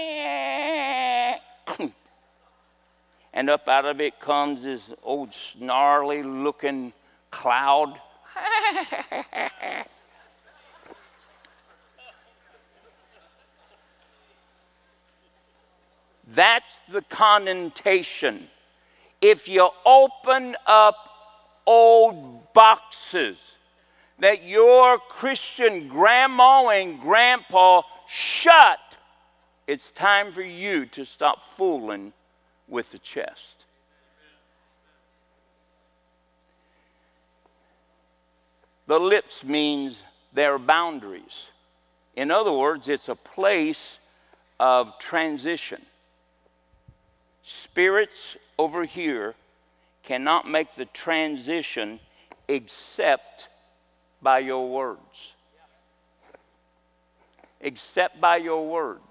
[3.33, 6.92] and up out of it comes this old snarly looking
[7.33, 8.00] cloud.
[16.29, 18.46] That's the connotation.
[19.20, 21.09] If you open up
[21.66, 23.38] old boxes
[24.18, 28.79] that your Christian grandma and grandpa shut,
[29.66, 32.12] it's time for you to stop fooling
[32.68, 33.64] with the chest.
[38.87, 41.44] The lips means their boundaries.
[42.16, 43.98] In other words, it's a place
[44.61, 45.83] of transition.
[47.42, 49.35] Spirits over here
[50.03, 51.98] cannot make the transition
[52.46, 53.48] except
[54.24, 55.34] by your words.
[57.60, 59.02] Except by your words.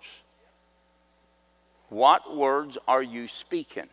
[1.89, 3.87] What words are you speaking?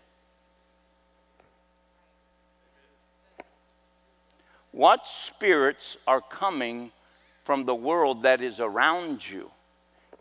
[4.72, 6.92] What spirits are coming
[7.44, 9.50] from the world that is around you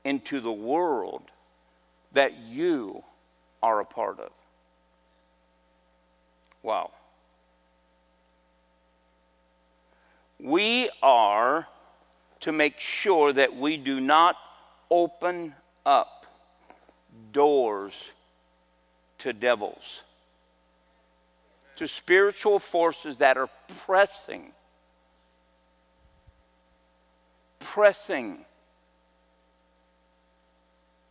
[0.03, 1.23] into the world
[2.13, 3.03] that you
[3.61, 4.31] are a part of?
[6.63, 6.91] Wow.
[10.41, 11.67] We are
[12.41, 14.37] to make sure that we do not
[14.89, 15.53] open
[15.85, 16.25] up
[17.31, 17.93] doors
[19.19, 20.01] to devils,
[21.75, 23.49] to spiritual forces that are
[23.85, 24.51] pressing,
[27.59, 28.45] pressing.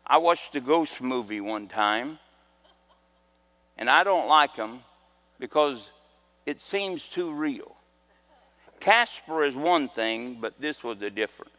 [0.06, 2.18] I watched a ghost movie one time,
[3.76, 4.80] and I don't like them
[5.38, 5.90] because
[6.46, 7.77] it seems too real.
[8.80, 11.52] Casper is one thing, but this was a different.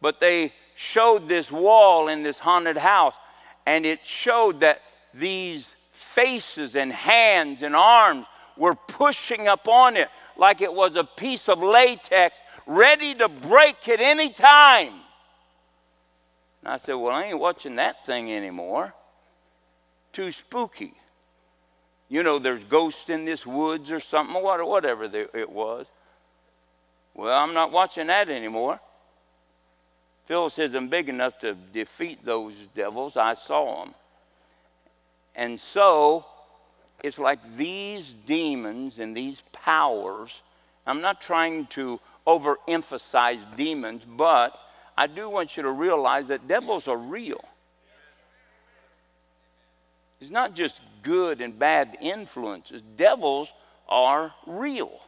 [0.00, 3.14] But they showed this wall in this haunted house,
[3.66, 4.80] and it showed that
[5.14, 8.26] these faces and hands and arms
[8.56, 13.88] were pushing up on it like it was a piece of latex ready to break
[13.88, 14.92] at any time.
[16.62, 18.94] And I said, Well, I ain't watching that thing anymore.
[20.12, 20.94] Too spooky.
[22.08, 25.86] You know, there's ghosts in this woods or something, whatever it was.
[27.14, 28.80] Well, I'm not watching that anymore.
[30.26, 33.16] Phyllis isn't big enough to defeat those devils.
[33.16, 33.94] I saw them.
[35.34, 36.24] And so
[37.02, 40.40] it's like these demons and these powers.
[40.86, 44.58] I'm not trying to overemphasize demons, but
[44.96, 47.44] I do want you to realize that devils are real.
[50.20, 53.50] It's not just good and bad influences, devils
[53.88, 55.00] are real.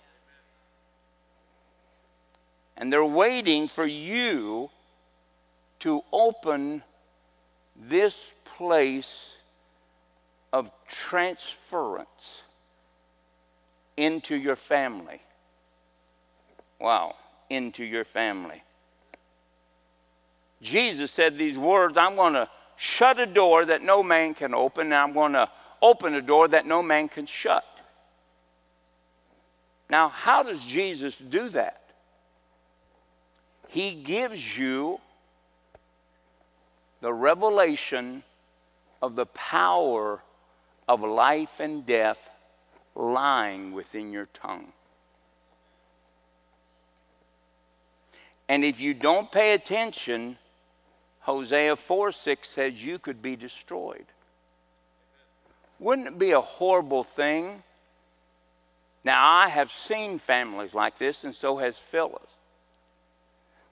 [2.77, 4.71] And they're waiting for you
[5.81, 6.83] to open
[7.77, 8.17] this
[8.57, 9.13] place
[10.53, 12.43] of transference
[13.97, 15.21] into your family.
[16.81, 17.15] Wow,
[17.51, 18.63] into your family.
[20.63, 24.87] Jesus said these words I'm going to shut a door that no man can open,
[24.87, 25.49] and I'm going to
[25.81, 27.65] open a door that no man can shut.
[29.89, 31.84] Now, how does Jesus do that?
[33.75, 35.01] He gives you
[37.01, 38.23] the revelation
[39.03, 40.23] of the power
[40.87, 42.31] of life and death
[42.95, 44.69] lying within your tongue.
[48.49, 50.39] And if you don't pay attention,
[51.23, 54.07] Hosea 4 6 says you could be destroyed.
[55.81, 57.65] Wouldn't it be a horrible thing?
[59.03, 62.31] Now, I have seen families like this, and so has Phyllis,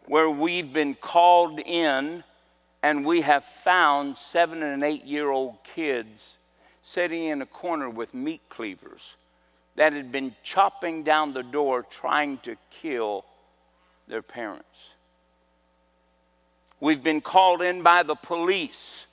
[0.06, 2.24] where we've been called in
[2.82, 6.36] and we have found seven and eight year old kids
[6.82, 9.14] sitting in a corner with meat cleavers
[9.76, 13.24] that had been chopping down the door trying to kill
[14.08, 14.66] their parents.
[16.80, 19.06] We've been called in by the police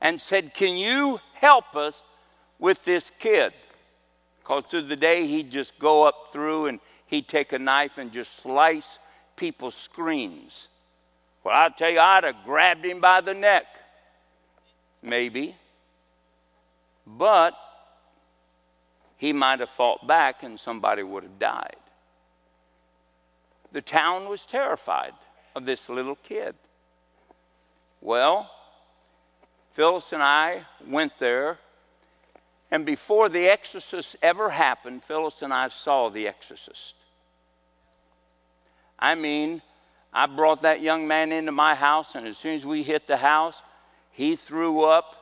[0.00, 2.02] and said, Can you help us
[2.58, 3.54] with this kid?
[4.40, 8.12] Because through the day he'd just go up through and he'd take a knife and
[8.12, 8.98] just slice
[9.36, 10.68] people's screens.
[11.42, 13.66] Well, I'll tell you, I'd have grabbed him by the neck.
[15.02, 15.54] Maybe.
[17.06, 17.54] But
[19.16, 21.76] he might have fought back and somebody would have died.
[23.72, 25.12] The town was terrified
[25.54, 26.54] of this little kid.
[28.00, 28.50] Well,
[29.72, 31.58] Phyllis and I went there,
[32.70, 36.94] and before the exorcist ever happened, Phyllis and I saw the exorcist.
[38.98, 39.62] I mean,
[40.12, 43.16] I brought that young man into my house, and as soon as we hit the
[43.16, 43.56] house,
[44.12, 45.16] he threw up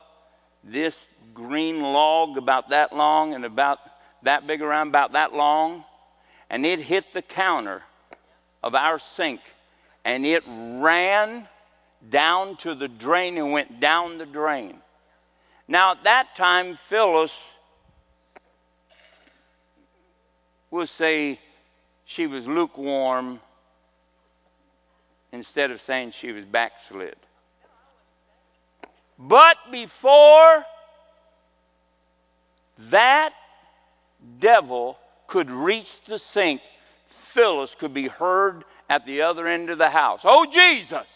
[0.63, 3.79] this green log about that long and about
[4.21, 5.83] that big around, about that long,
[6.49, 7.81] and it hit the counter
[8.61, 9.41] of our sink,
[10.05, 11.47] and it ran
[12.09, 14.77] down to the drain and went down the drain.
[15.67, 17.33] Now, at that time, Phyllis
[20.69, 21.39] will say
[22.05, 23.39] she was lukewarm
[25.31, 27.15] instead of saying she was backslid.
[29.17, 30.65] But before
[32.89, 33.33] that
[34.39, 34.97] devil
[35.27, 36.61] could reach the sink,
[37.07, 40.21] Phyllis could be heard at the other end of the house.
[40.23, 41.07] Oh, Jesus!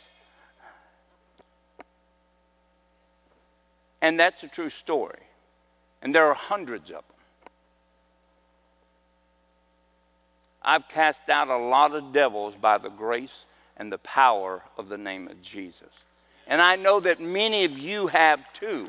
[4.02, 5.20] And that's a true story.
[6.02, 7.04] And there are hundreds of them.
[10.62, 13.45] I've cast out a lot of devils by the grace
[13.78, 15.89] and the power of the name of Jesus.
[16.45, 18.88] And I know that many of you have too.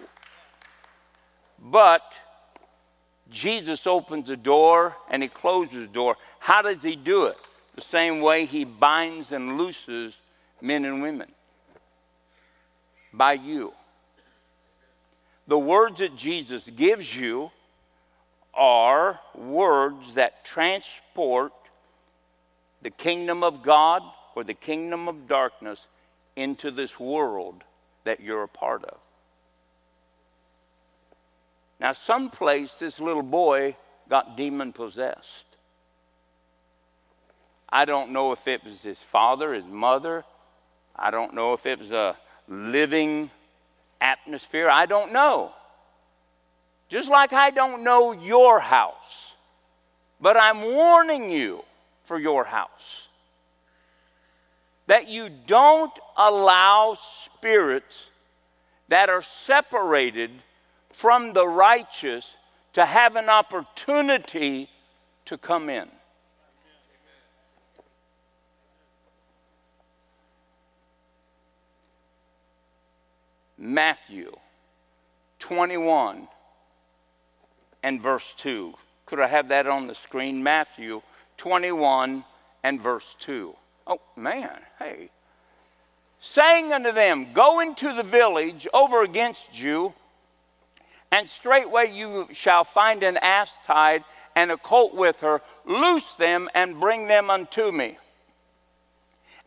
[1.59, 2.03] But
[3.31, 6.17] Jesus opens the door and he closes the door.
[6.39, 7.37] How does he do it?
[7.75, 10.15] The same way he binds and looses
[10.61, 11.31] men and women
[13.13, 13.73] by you.
[15.49, 17.51] The words that Jesus gives you
[18.53, 21.53] are words that transport
[22.82, 24.03] the kingdom of God
[24.36, 25.86] or the kingdom of darkness
[26.36, 27.64] into this world
[28.05, 28.99] that you're a part of.
[31.80, 33.76] Now, someplace this little boy
[34.11, 35.44] got demon possessed.
[37.70, 40.24] I don't know if it was his father, his mother.
[40.94, 42.16] I don't know if it was a
[42.49, 43.30] living
[44.01, 44.68] atmosphere.
[44.68, 45.53] I don't know.
[46.88, 49.32] Just like I don't know your house.
[50.20, 51.62] But I'm warning you
[52.05, 53.09] for your house
[54.86, 58.07] that you don't allow spirits
[58.88, 60.30] that are separated
[60.90, 62.26] from the righteous
[62.72, 64.68] to have an opportunity
[65.26, 65.88] to come in.
[73.59, 74.33] Matthew
[75.41, 76.29] 21
[77.83, 78.75] and verse 2.
[79.07, 80.43] Could I have that on the screen?
[80.43, 81.03] Matthew
[81.39, 82.25] 21
[82.63, 83.55] and verse 2.
[83.87, 85.11] Oh, man, hey.
[86.21, 89.95] Saying unto them, Go into the village over against you,
[91.11, 94.05] and straightway you shall find an ass tied
[94.37, 95.41] and a colt with her.
[95.65, 97.99] Loose them and bring them unto me.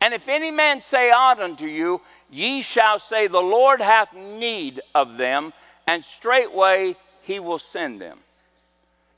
[0.01, 4.81] And if any man say aught unto you, ye shall say, The Lord hath need
[4.95, 5.53] of them,
[5.87, 8.19] and straightway he will send them.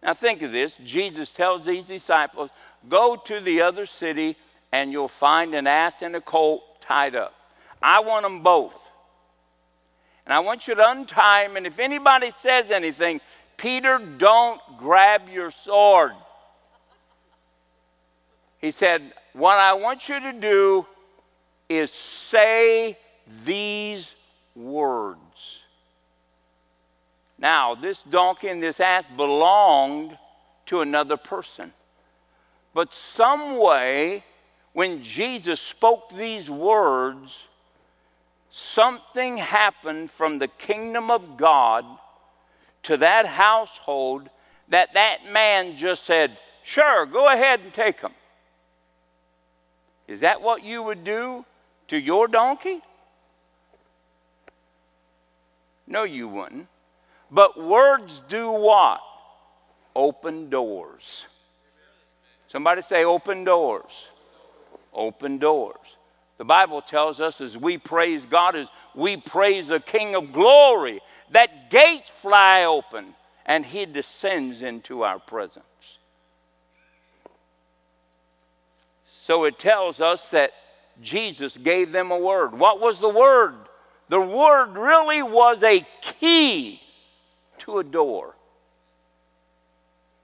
[0.04, 0.76] Now think of this.
[0.84, 2.50] Jesus tells these disciples,
[2.90, 4.36] Go to the other city,
[4.74, 7.34] and you'll find an ass and a colt tied up.
[7.82, 8.78] I want them both.
[10.26, 13.22] And I want you to untie them, and if anybody says anything,
[13.56, 16.14] Peter, don't grab your sword.
[18.64, 20.86] He said, What I want you to do
[21.68, 22.98] is say
[23.44, 24.10] these
[24.56, 25.20] words.
[27.38, 30.18] Now, this donkey and this ass belonged
[30.68, 31.74] to another person.
[32.74, 34.24] But some way,
[34.72, 37.38] when Jesus spoke these words,
[38.50, 41.84] something happened from the kingdom of God
[42.84, 44.30] to that household
[44.70, 48.14] that that man just said, Sure, go ahead and take them.
[50.08, 51.46] Is that what you would do
[51.88, 52.82] to your donkey?
[55.88, 56.68] No, you wouldn't.
[57.32, 59.02] But words do what?
[59.96, 61.26] Open doors.
[62.48, 63.92] Somebody say, open doors.
[64.94, 65.78] Open doors.
[66.38, 71.02] The Bible tells us as we praise God, as we praise the King of glory,
[71.32, 75.66] that gates fly open and he descends into our presence.
[79.26, 80.52] So it tells us that
[81.02, 82.60] Jesus gave them a word.
[82.60, 83.56] What was the word?
[84.10, 86.82] The word really was a key
[87.60, 88.36] to a door.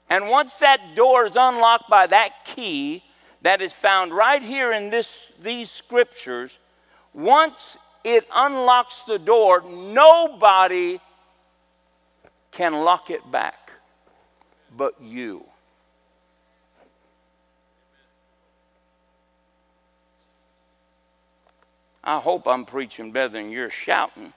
[0.10, 3.02] And once that door is unlocked by that key
[3.42, 5.08] that is found right here in this,
[5.42, 6.52] these scriptures,
[7.14, 11.00] once it unlocks the door, nobody
[12.52, 13.72] can lock it back
[14.76, 15.46] but you.
[22.10, 24.34] I hope I'm preaching better than you're shouting.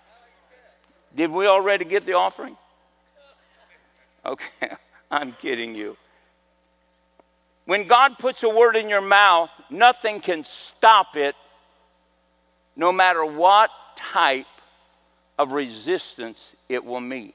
[1.15, 2.55] Did we already get the offering?
[4.27, 4.73] Okay,
[5.11, 5.97] I'm kidding you.
[7.65, 11.35] When God puts a word in your mouth, nothing can stop it,
[12.77, 14.45] no matter what type
[15.39, 17.35] of resistance it will meet.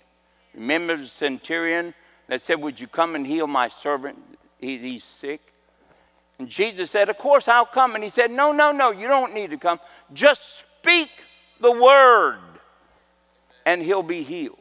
[0.54, 1.96] Remember the centurion
[2.28, 4.20] that said, Would you come and heal my servant?
[4.60, 5.42] He, he's sick.
[6.40, 7.96] And Jesus said, Of course I'll come.
[7.96, 9.80] And he said, No, no, no, you don't need to come.
[10.14, 11.10] Just speak
[11.60, 12.40] the word,
[13.66, 14.58] and he'll be healed.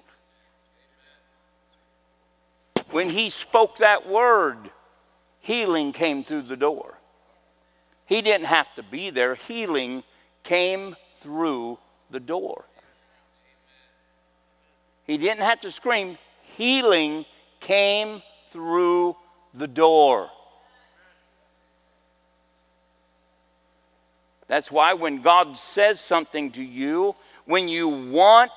[2.91, 4.71] When he spoke that word,
[5.41, 6.99] healing came through the door.
[8.07, 10.05] He didn't have to be there, healing
[10.45, 11.79] came through
[12.11, 12.65] the door.
[15.07, 16.17] He didn't have to scream,
[16.57, 17.27] healing
[17.61, 19.17] came through
[19.55, 20.31] the door.
[24.49, 27.17] That's why when God says something to you,
[27.47, 28.53] when you want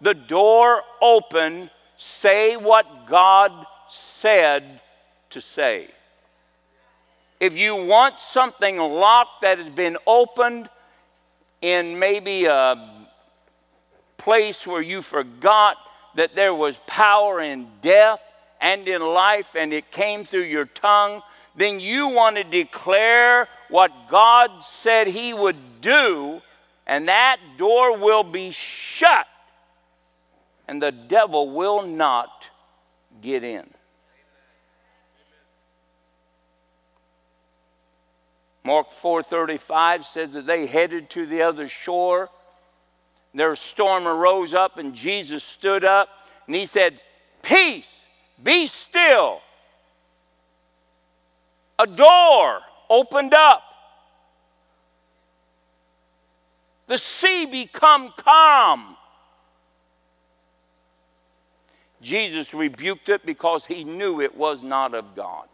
[0.00, 4.80] the door open, say what God said
[5.30, 5.88] to say.
[7.38, 10.68] If you want something locked that has been opened
[11.62, 13.06] in maybe a
[14.18, 15.78] place where you forgot
[16.16, 18.22] that there was power in death
[18.60, 21.22] and in life and it came through your tongue,
[21.56, 26.42] then you want to declare what God said He would do,
[26.86, 29.26] and that door will be shut,
[30.68, 32.44] and the devil will not
[33.22, 33.68] get in.
[38.62, 42.28] Mark 4:35 says that they headed to the other shore.
[43.32, 46.08] Their storm arose up and Jesus stood up
[46.46, 47.00] and he said,
[47.42, 47.86] "Peace,
[48.42, 49.40] be still."
[51.78, 53.62] A door opened up.
[56.88, 58.96] The sea become calm.
[62.02, 65.46] Jesus rebuked it because he knew it was not of God.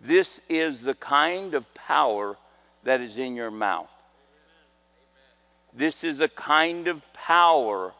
[0.00, 2.36] This is the kind of power
[2.82, 3.88] that is in your mouth.
[5.72, 7.94] This is a kind of power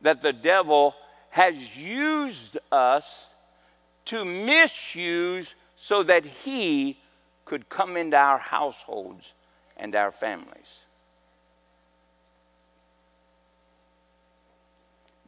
[0.00, 0.94] that the devil
[1.30, 3.26] has used us
[4.06, 5.54] to misuse
[5.86, 6.98] so that he
[7.44, 9.34] could come into our households
[9.76, 10.78] and our families.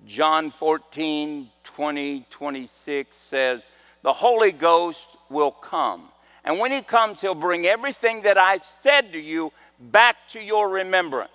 [0.06, 3.60] John 14, 20, 26 says,
[4.00, 6.08] The Holy Ghost will come.
[6.42, 10.70] And when he comes, he'll bring everything that I said to you back to your
[10.70, 11.32] remembrance.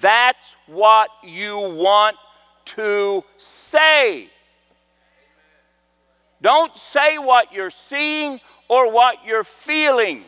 [0.00, 2.16] That's what you want
[2.66, 4.28] to say.
[6.44, 8.38] Don't say what you're seeing
[8.68, 10.24] or what you're feeling.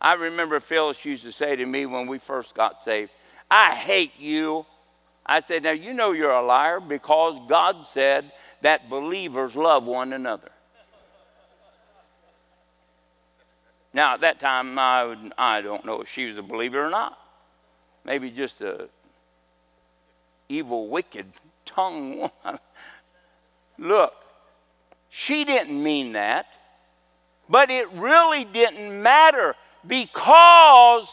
[0.00, 3.10] I remember Phyllis used to say to me when we first got saved,
[3.50, 4.64] I hate you.
[5.26, 8.30] I said, Now you know you're a liar because God said
[8.62, 10.52] that believers love one another.
[13.92, 17.18] Now, at that time, I, I don't know if she was a believer or not.
[18.04, 18.88] Maybe just a
[20.48, 21.26] evil, wicked
[21.66, 22.30] tongue.
[23.78, 24.14] Look,
[25.10, 26.46] she didn't mean that.
[27.48, 31.08] But it really didn't matter because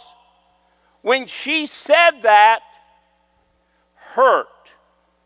[1.02, 2.60] when she said that,
[3.95, 4.48] hurt,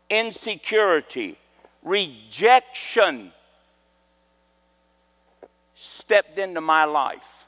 [0.08, 1.38] insecurity,
[1.82, 3.32] rejection
[5.74, 7.46] stepped into my life.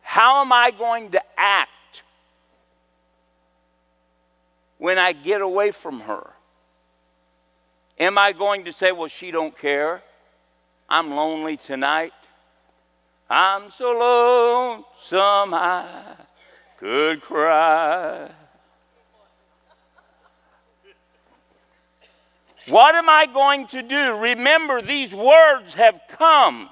[0.00, 2.02] How am I going to act
[4.78, 6.30] when I get away from her?
[8.00, 10.02] Am I going to say, well, she don't care?
[10.88, 12.14] I'm lonely tonight.
[13.28, 16.14] I'm so lonesome I
[16.78, 18.30] could cry.
[22.68, 24.16] What am I going to do?
[24.16, 26.70] Remember, these words have come.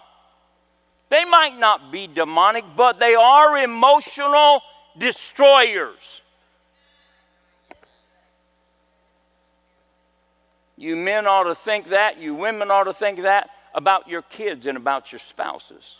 [1.10, 4.62] They might not be demonic, but they are emotional
[4.96, 6.22] destroyers.
[10.78, 12.18] You men ought to think that.
[12.18, 15.96] You women ought to think that about your kids and about your spouses.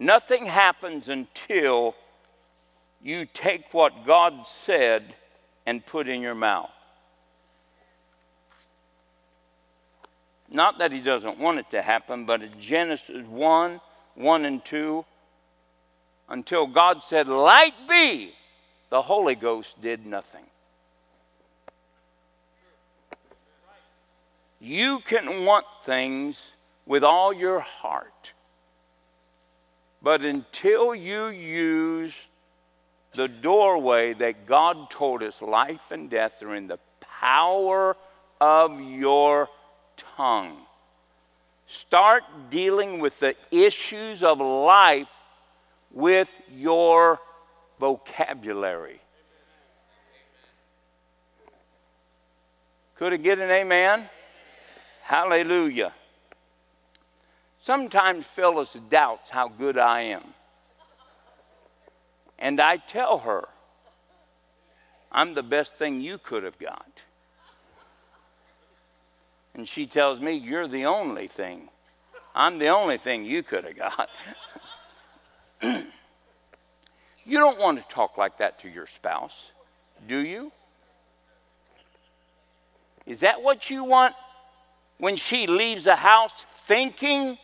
[0.00, 1.94] Nothing happens until
[3.00, 5.14] you take what God said
[5.64, 6.70] and put in your mouth.
[10.50, 13.80] Not that He doesn't want it to happen, but in Genesis 1
[14.14, 15.04] 1 and 2,
[16.32, 18.32] until God said, Light be,
[18.88, 20.44] the Holy Ghost did nothing.
[24.58, 26.40] You can want things
[26.86, 28.32] with all your heart.
[30.00, 32.14] But until you use
[33.14, 37.94] the doorway that God told us, life and death are in the power
[38.40, 39.50] of your
[40.16, 40.56] tongue.
[41.66, 45.10] Start dealing with the issues of life
[45.92, 47.20] with your
[47.78, 49.00] vocabulary.
[52.96, 54.08] Could I get an amen?
[55.02, 55.92] Hallelujah.
[57.62, 60.22] Sometimes Phyllis doubts how good I am.
[62.38, 63.48] And I tell her,
[65.12, 66.90] I'm the best thing you could have got.
[69.54, 71.68] And she tells me, You're the only thing.
[72.34, 74.08] I'm the only thing you could have got.
[77.24, 79.34] you don't want to talk like that to your spouse,
[80.08, 80.50] do you?
[83.06, 84.14] Is that what you want
[84.98, 87.38] when she leaves the house thinking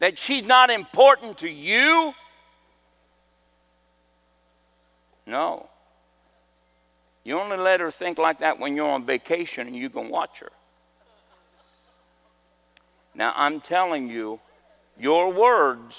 [0.00, 2.12] that she's not important to you?
[5.26, 5.68] No.
[7.24, 10.40] You only let her think like that when you're on vacation and you can watch
[10.40, 10.52] her.
[13.14, 14.38] Now, I'm telling you,
[14.98, 15.94] your words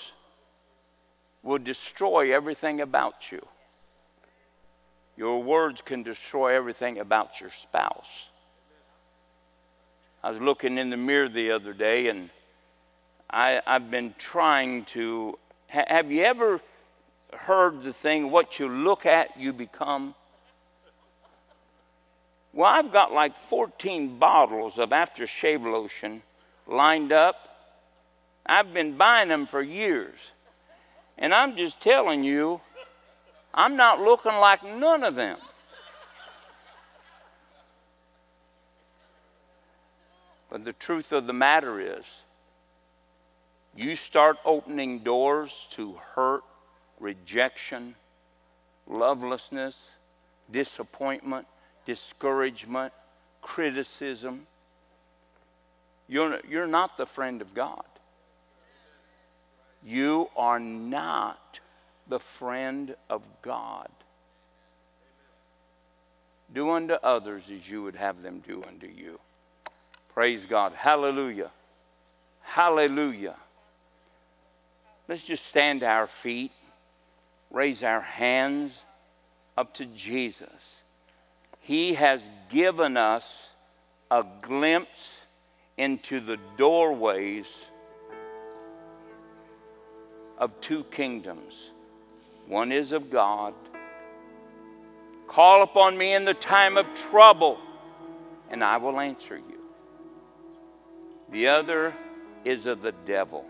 [1.44, 3.46] will destroy everything about you.
[5.16, 8.26] Your words can destroy everything about your spouse.
[10.24, 12.30] I was looking in the mirror the other day and
[13.30, 15.38] I, have been trying to.
[15.70, 16.62] Ha, have you ever
[17.34, 20.16] heard the thing, what you look at, you become?
[22.54, 26.22] Well, I've got like 14 bottles of aftershave lotion
[26.68, 27.36] lined up.
[28.46, 30.18] I've been buying them for years.
[31.18, 32.62] And I'm just telling you,
[33.54, 35.38] I'm not looking like none of them.
[40.50, 42.06] But the truth of the matter is,
[43.76, 46.44] you start opening doors to hurt,
[47.00, 47.96] rejection,
[48.88, 49.76] lovelessness,
[50.52, 51.46] disappointment,
[51.86, 52.94] discouragement,
[53.42, 54.48] criticism,
[56.08, 57.84] you're, you're not the friend of God.
[59.84, 61.60] You are not
[62.08, 63.90] the friend of God.
[66.54, 69.20] Do unto others as you would have them do unto you.
[70.14, 70.74] Praise God.
[70.74, 71.52] Hallelujah.
[72.42, 73.36] Hallelujah.
[75.08, 76.52] Let's just stand to our feet,
[77.52, 78.74] raise our hands
[79.58, 80.48] up to Jesus.
[81.60, 83.26] He has given us
[84.10, 85.12] a glimpse
[85.78, 87.46] into the doorways
[90.38, 91.54] of two kingdoms.
[92.48, 93.54] One is of God.
[95.28, 97.60] Call upon me in the time of trouble,
[98.50, 99.60] and I will answer you.
[101.32, 101.94] The other
[102.46, 103.46] is of the devil.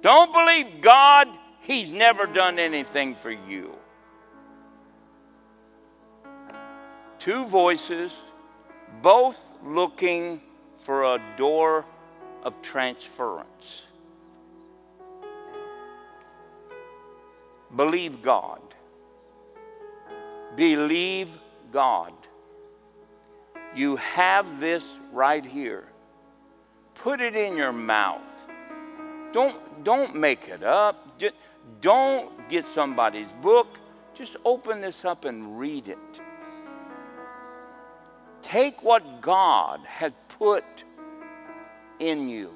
[0.00, 1.28] Don't believe God,
[1.60, 3.72] He's never done anything for you.
[7.18, 8.12] Two voices,
[9.02, 10.40] both looking
[10.80, 11.84] for a door
[12.42, 13.82] of transference.
[17.76, 18.60] Believe God.
[20.56, 21.28] Believe
[21.72, 22.12] God.
[23.74, 25.88] You have this right here.
[26.94, 28.20] Put it in your mouth.
[29.32, 31.18] Don't don't make it up.
[31.18, 31.34] Just,
[31.80, 33.78] don't get somebody's book.
[34.14, 35.98] Just open this up and read it.
[38.42, 40.64] Take what God has put
[41.98, 42.50] in you,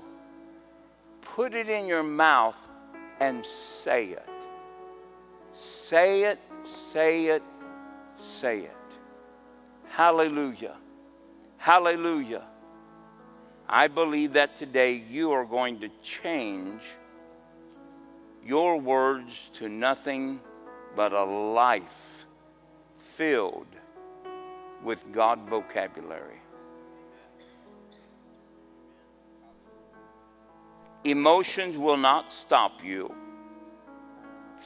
[1.22, 2.58] put it in your mouth,
[3.20, 3.44] and
[3.82, 4.27] say it.
[5.58, 6.38] Say it,
[6.92, 7.42] say it,
[8.22, 8.76] say it.
[9.88, 10.76] Hallelujah.
[11.56, 12.44] Hallelujah.
[13.68, 16.80] I believe that today you are going to change
[18.46, 20.38] your words to nothing
[20.94, 22.24] but a life
[23.16, 23.66] filled
[24.84, 26.40] with God vocabulary.
[31.02, 33.12] Emotions will not stop you.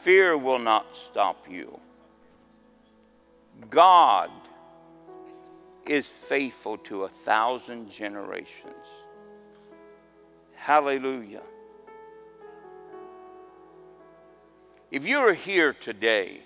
[0.03, 1.79] Fear will not stop you.
[3.71, 4.31] God
[5.87, 8.87] is faithful to a thousand generations.
[10.57, 11.43] Hallelujah.
[14.91, 16.41] If you're here today,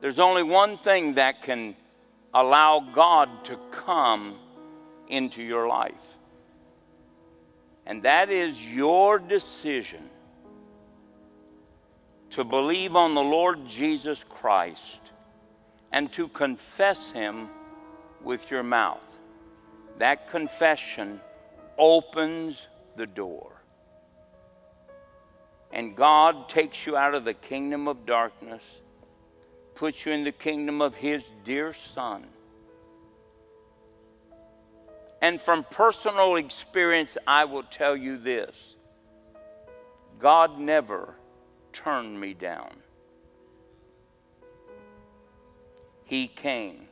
[0.00, 1.76] there's only one thing that can
[2.32, 4.38] allow God to come
[5.08, 6.16] into your life,
[7.84, 10.08] and that is your decision
[12.38, 15.00] to believe on the Lord Jesus Christ
[15.90, 17.48] and to confess Him
[18.22, 19.02] with your mouth.
[19.98, 21.20] That confession
[21.76, 22.56] opens
[22.96, 23.60] the door
[25.72, 28.62] and God takes you out of the kingdom of darkness,
[29.74, 32.24] puts you in the kingdom of His dear Son.
[35.20, 38.54] And from personal experience, I will tell you this
[40.20, 41.16] God never
[41.72, 42.70] turned me down.
[46.04, 46.88] He came.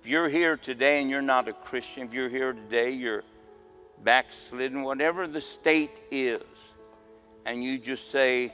[0.00, 3.22] If you're here today and you're not a Christian, if you're here today, you're
[4.02, 6.42] backslidden, whatever the state is,
[7.46, 8.52] and you just say,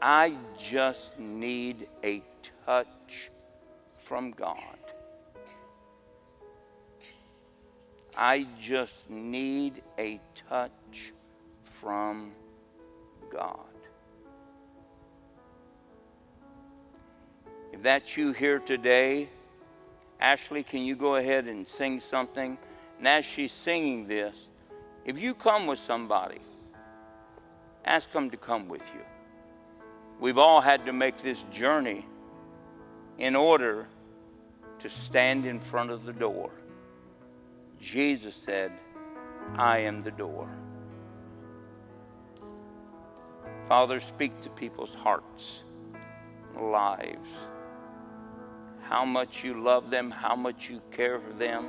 [0.00, 0.36] I
[0.70, 2.22] just need a
[2.64, 3.30] touch
[4.04, 4.78] from God.
[8.16, 11.12] I just need a touch
[11.64, 12.32] from
[13.30, 13.75] God.
[17.76, 19.28] If that's you here today,
[20.18, 22.56] Ashley, can you go ahead and sing something?
[22.96, 24.34] And as she's singing this,
[25.04, 26.38] if you come with somebody,
[27.84, 29.02] ask them to come with you.
[30.18, 32.06] We've all had to make this journey
[33.18, 33.86] in order
[34.78, 36.50] to stand in front of the door.
[37.78, 38.72] Jesus said,
[39.54, 40.48] I am the door.
[43.68, 45.60] Father, speak to people's hearts,
[46.58, 47.28] lives,
[48.88, 51.68] how much you love them, how much you care for them,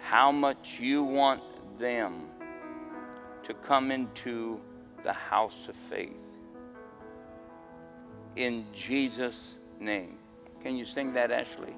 [0.00, 1.42] how much you want
[1.78, 2.26] them
[3.42, 4.60] to come into
[5.04, 6.16] the house of faith.
[8.34, 10.18] In Jesus' name.
[10.62, 11.74] Can you sing that, Ashley?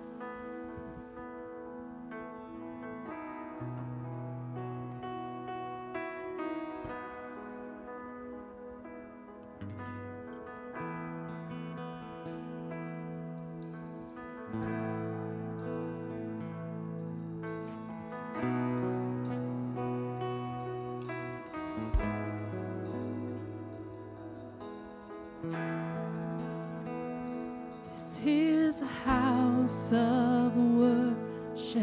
[27.92, 31.82] This is a house of worship.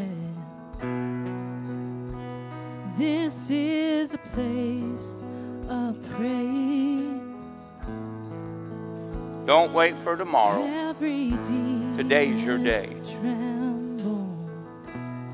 [2.97, 5.25] This is a place
[5.67, 7.73] of praise.
[9.45, 10.93] Don't wait for tomorrow.
[10.93, 12.95] Today's your day.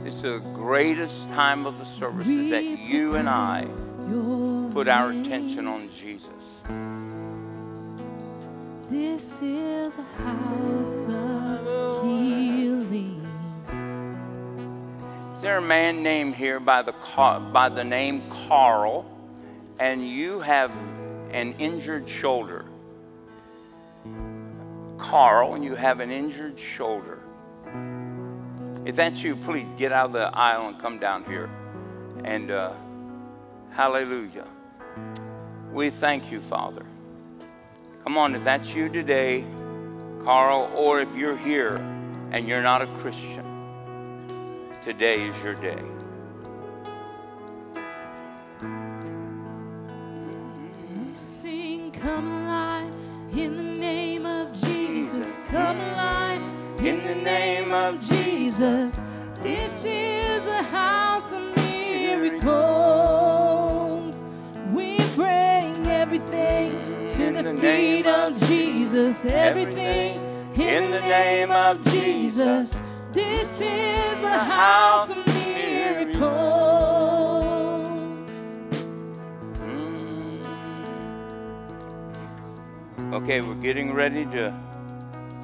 [0.03, 3.67] It's the greatest time of the services that you and I
[4.73, 6.27] put our attention on Jesus.
[9.01, 13.27] This is a house of healing.
[15.35, 16.91] Is there a man named here by the
[17.51, 19.07] by the name Carl,
[19.79, 20.69] and you have
[21.31, 22.65] an injured shoulder?
[24.99, 27.23] Carl, and you have an injured shoulder.
[28.85, 31.49] If that's you, please get out of the aisle and come down here.
[32.23, 32.73] And uh,
[33.71, 34.47] hallelujah.
[35.73, 36.85] We thank you, Father.
[38.03, 39.45] Come on, if that's you today,
[40.23, 41.75] Carl, or if you're here
[42.31, 43.45] and you're not a Christian,
[44.83, 45.81] today is your day.
[50.89, 52.91] We sing, come alive
[53.33, 55.39] in the name of Jesus.
[55.49, 56.41] Come alive
[56.79, 58.99] in the name of Jesus.
[59.41, 63.20] This is a house of miracles.
[67.43, 70.17] The name freedom, of Jesus, everything
[70.59, 72.79] in the name of Jesus.
[73.11, 76.61] This is a house of miracles.
[83.13, 84.53] Okay, we're getting ready to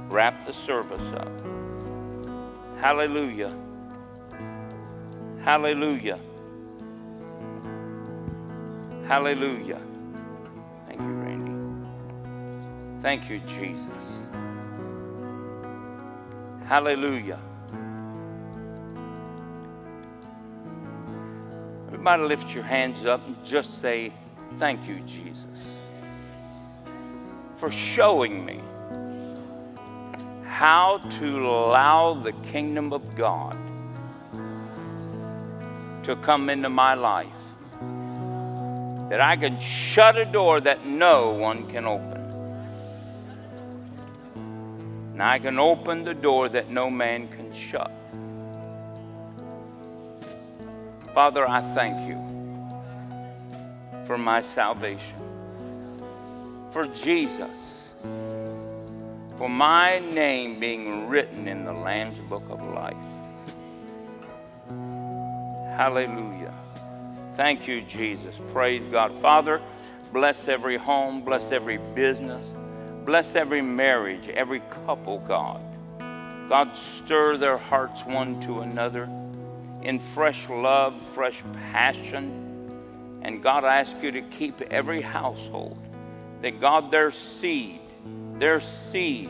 [0.10, 1.32] wrap the service up.
[2.80, 3.52] Hallelujah.
[5.42, 6.20] Hallelujah.
[9.08, 9.82] Hallelujah.
[13.02, 13.88] Thank you, Jesus.
[16.66, 17.40] Hallelujah.
[21.88, 24.12] Everybody lift your hands up and just say,
[24.58, 25.46] Thank you, Jesus,
[27.58, 28.62] for showing me
[30.46, 33.56] how to allow the kingdom of God
[36.04, 37.28] to come into my life.
[39.10, 42.17] That I can shut a door that no one can open.
[45.18, 47.92] And I can open the door that no man can shut.
[51.12, 52.22] Father, I thank you
[54.06, 55.18] for my salvation,
[56.70, 57.58] for Jesus,
[59.40, 62.96] for my name being written in the Lamb's Book of Life.
[65.76, 66.54] Hallelujah.
[67.36, 68.36] Thank you, Jesus.
[68.54, 69.18] Praise God.
[69.20, 69.64] Father,
[70.14, 72.46] bless every home, bless every business,
[73.08, 75.62] bless every marriage, every couple, God.
[76.50, 79.10] God, stir their hearts one to another
[79.82, 81.42] in fresh love, fresh
[81.72, 83.22] passion.
[83.22, 85.82] And God, I ask you to keep every household,
[86.42, 87.80] that God, their seed,
[88.40, 89.30] their seed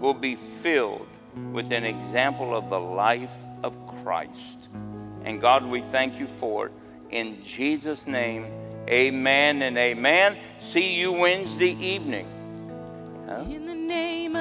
[0.00, 1.06] will be filled
[1.52, 4.68] with an example of the life of Christ.
[5.24, 6.72] And God, we thank you for it.
[7.10, 8.46] In Jesus' name,
[8.88, 10.36] amen and amen.
[10.58, 12.28] See you Wednesday evening.
[13.30, 14.38] In the name of